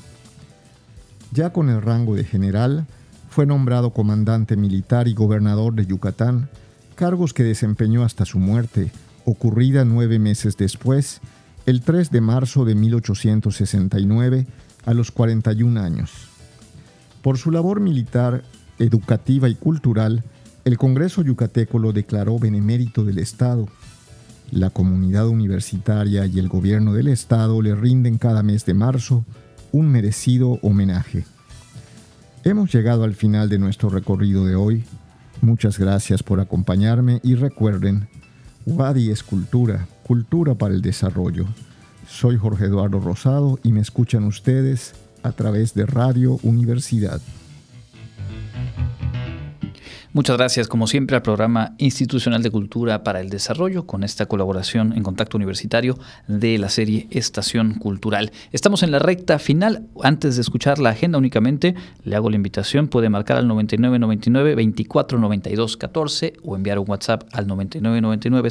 [1.32, 2.88] Ya con el rango de general,
[3.30, 6.50] fue nombrado comandante militar y gobernador de Yucatán,
[6.96, 8.92] cargos que desempeñó hasta su muerte,
[9.24, 11.22] ocurrida nueve meses después,
[11.68, 14.48] el 3 de marzo de 1869,
[14.86, 16.12] a los 41 años.
[17.22, 18.44] Por su labor militar,
[18.80, 20.24] educativa y cultural,
[20.64, 23.68] el Congreso Yucateco lo declaró benemérito del Estado.
[24.50, 29.26] La comunidad universitaria y el gobierno del Estado le rinden cada mes de marzo
[29.74, 31.26] un merecido homenaje.
[32.46, 34.86] Hemos llegado al final de nuestro recorrido de hoy.
[35.42, 38.08] Muchas gracias por acompañarme y recuerden,
[38.66, 41.46] Wadi es cultura, cultura para el desarrollo.
[42.08, 47.22] Soy Jorge Eduardo Rosado y me escuchan ustedes a través de Radio Universidad.
[50.14, 54.94] Muchas gracias, como siempre, al programa institucional de cultura para el desarrollo con esta colaboración
[54.94, 58.32] en contacto universitario de la serie Estación Cultural.
[58.54, 59.86] Estamos en la recta final.
[60.02, 62.88] Antes de escuchar la agenda únicamente, le hago la invitación.
[62.88, 68.50] Puede marcar al 9999 2492 14 o enviar un WhatsApp al 9999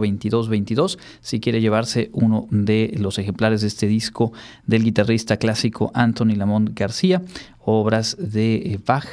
[0.00, 4.32] 0022 22 si quiere llevarse uno de los ejemplares de este disco
[4.66, 7.22] del guitarrista clásico Anthony Lamont García,
[7.64, 9.06] obras de Bach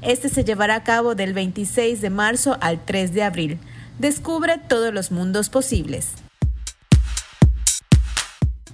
[0.00, 3.58] Este se llevará a cabo del 26 de marzo al 3 de abril.
[3.98, 6.12] Descubre todos los mundos posibles.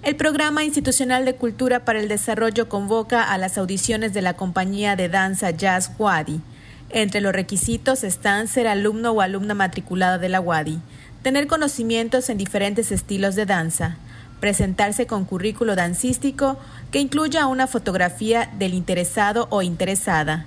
[0.02, 4.96] El Programa Institucional de Cultura para el Desarrollo convoca a las audiciones de la compañía
[4.96, 6.40] de danza Jazz Wadi.
[6.90, 10.80] Entre los requisitos están ser alumno o alumna matriculada de la Wadi,
[11.22, 13.98] tener conocimientos en diferentes estilos de danza,
[14.40, 16.58] presentarse con currículo dancístico
[16.90, 20.46] que incluya una fotografía del interesado o interesada,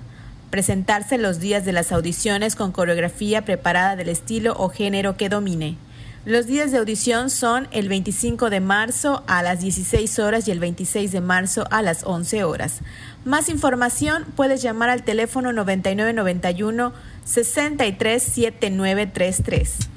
[0.50, 5.76] presentarse los días de las audiciones con coreografía preparada del estilo o género que domine.
[6.24, 10.60] Los días de audición son el 25 de marzo a las 16 horas y el
[10.60, 12.78] 26 de marzo a las 11 horas.
[13.24, 16.92] Más información puedes llamar al teléfono 9991
[17.24, 19.91] 637933.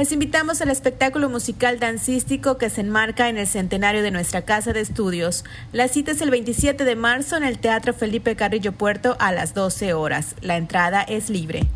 [0.00, 4.72] Les invitamos al espectáculo musical dancístico que se enmarca en el centenario de nuestra casa
[4.72, 5.44] de estudios.
[5.74, 9.52] La cita es el 27 de marzo en el Teatro Felipe Carrillo Puerto a las
[9.52, 10.36] 12 horas.
[10.40, 11.66] La entrada es libre.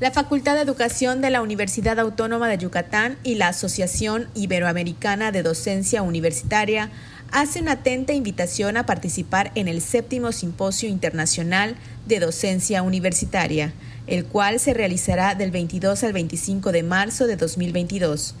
[0.00, 5.44] La Facultad de Educación de la Universidad Autónoma de Yucatán y la Asociación Iberoamericana de
[5.44, 6.90] Docencia Universitaria
[7.30, 11.76] hace una atenta invitación a participar en el séptimo Simposio Internacional
[12.08, 13.72] de Docencia Universitaria
[14.08, 18.34] el cual se realizará del 22 al 25 de marzo de 2022.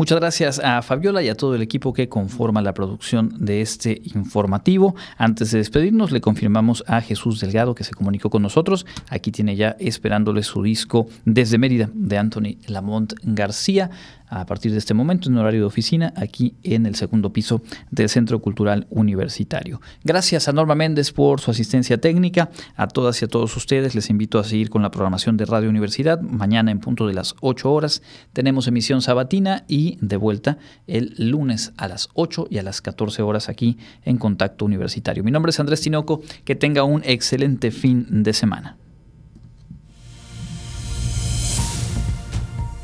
[0.00, 4.00] Muchas gracias a Fabiola y a todo el equipo que conforma la producción de este
[4.14, 4.94] informativo.
[5.18, 8.86] Antes de despedirnos, le confirmamos a Jesús Delgado que se comunicó con nosotros.
[9.10, 13.90] Aquí tiene ya esperándole su disco desde Mérida de Anthony Lamont García
[14.30, 18.08] a partir de este momento en horario de oficina aquí en el segundo piso del
[18.08, 19.80] Centro Cultural Universitario.
[20.04, 22.50] Gracias a Norma Méndez por su asistencia técnica.
[22.76, 25.68] A todas y a todos ustedes les invito a seguir con la programación de Radio
[25.68, 26.20] Universidad.
[26.20, 28.02] Mañana en punto de las 8 horas
[28.32, 33.22] tenemos emisión sabatina y de vuelta el lunes a las 8 y a las 14
[33.22, 35.24] horas aquí en Contacto Universitario.
[35.24, 36.22] Mi nombre es Andrés Tinoco.
[36.44, 38.76] Que tenga un excelente fin de semana.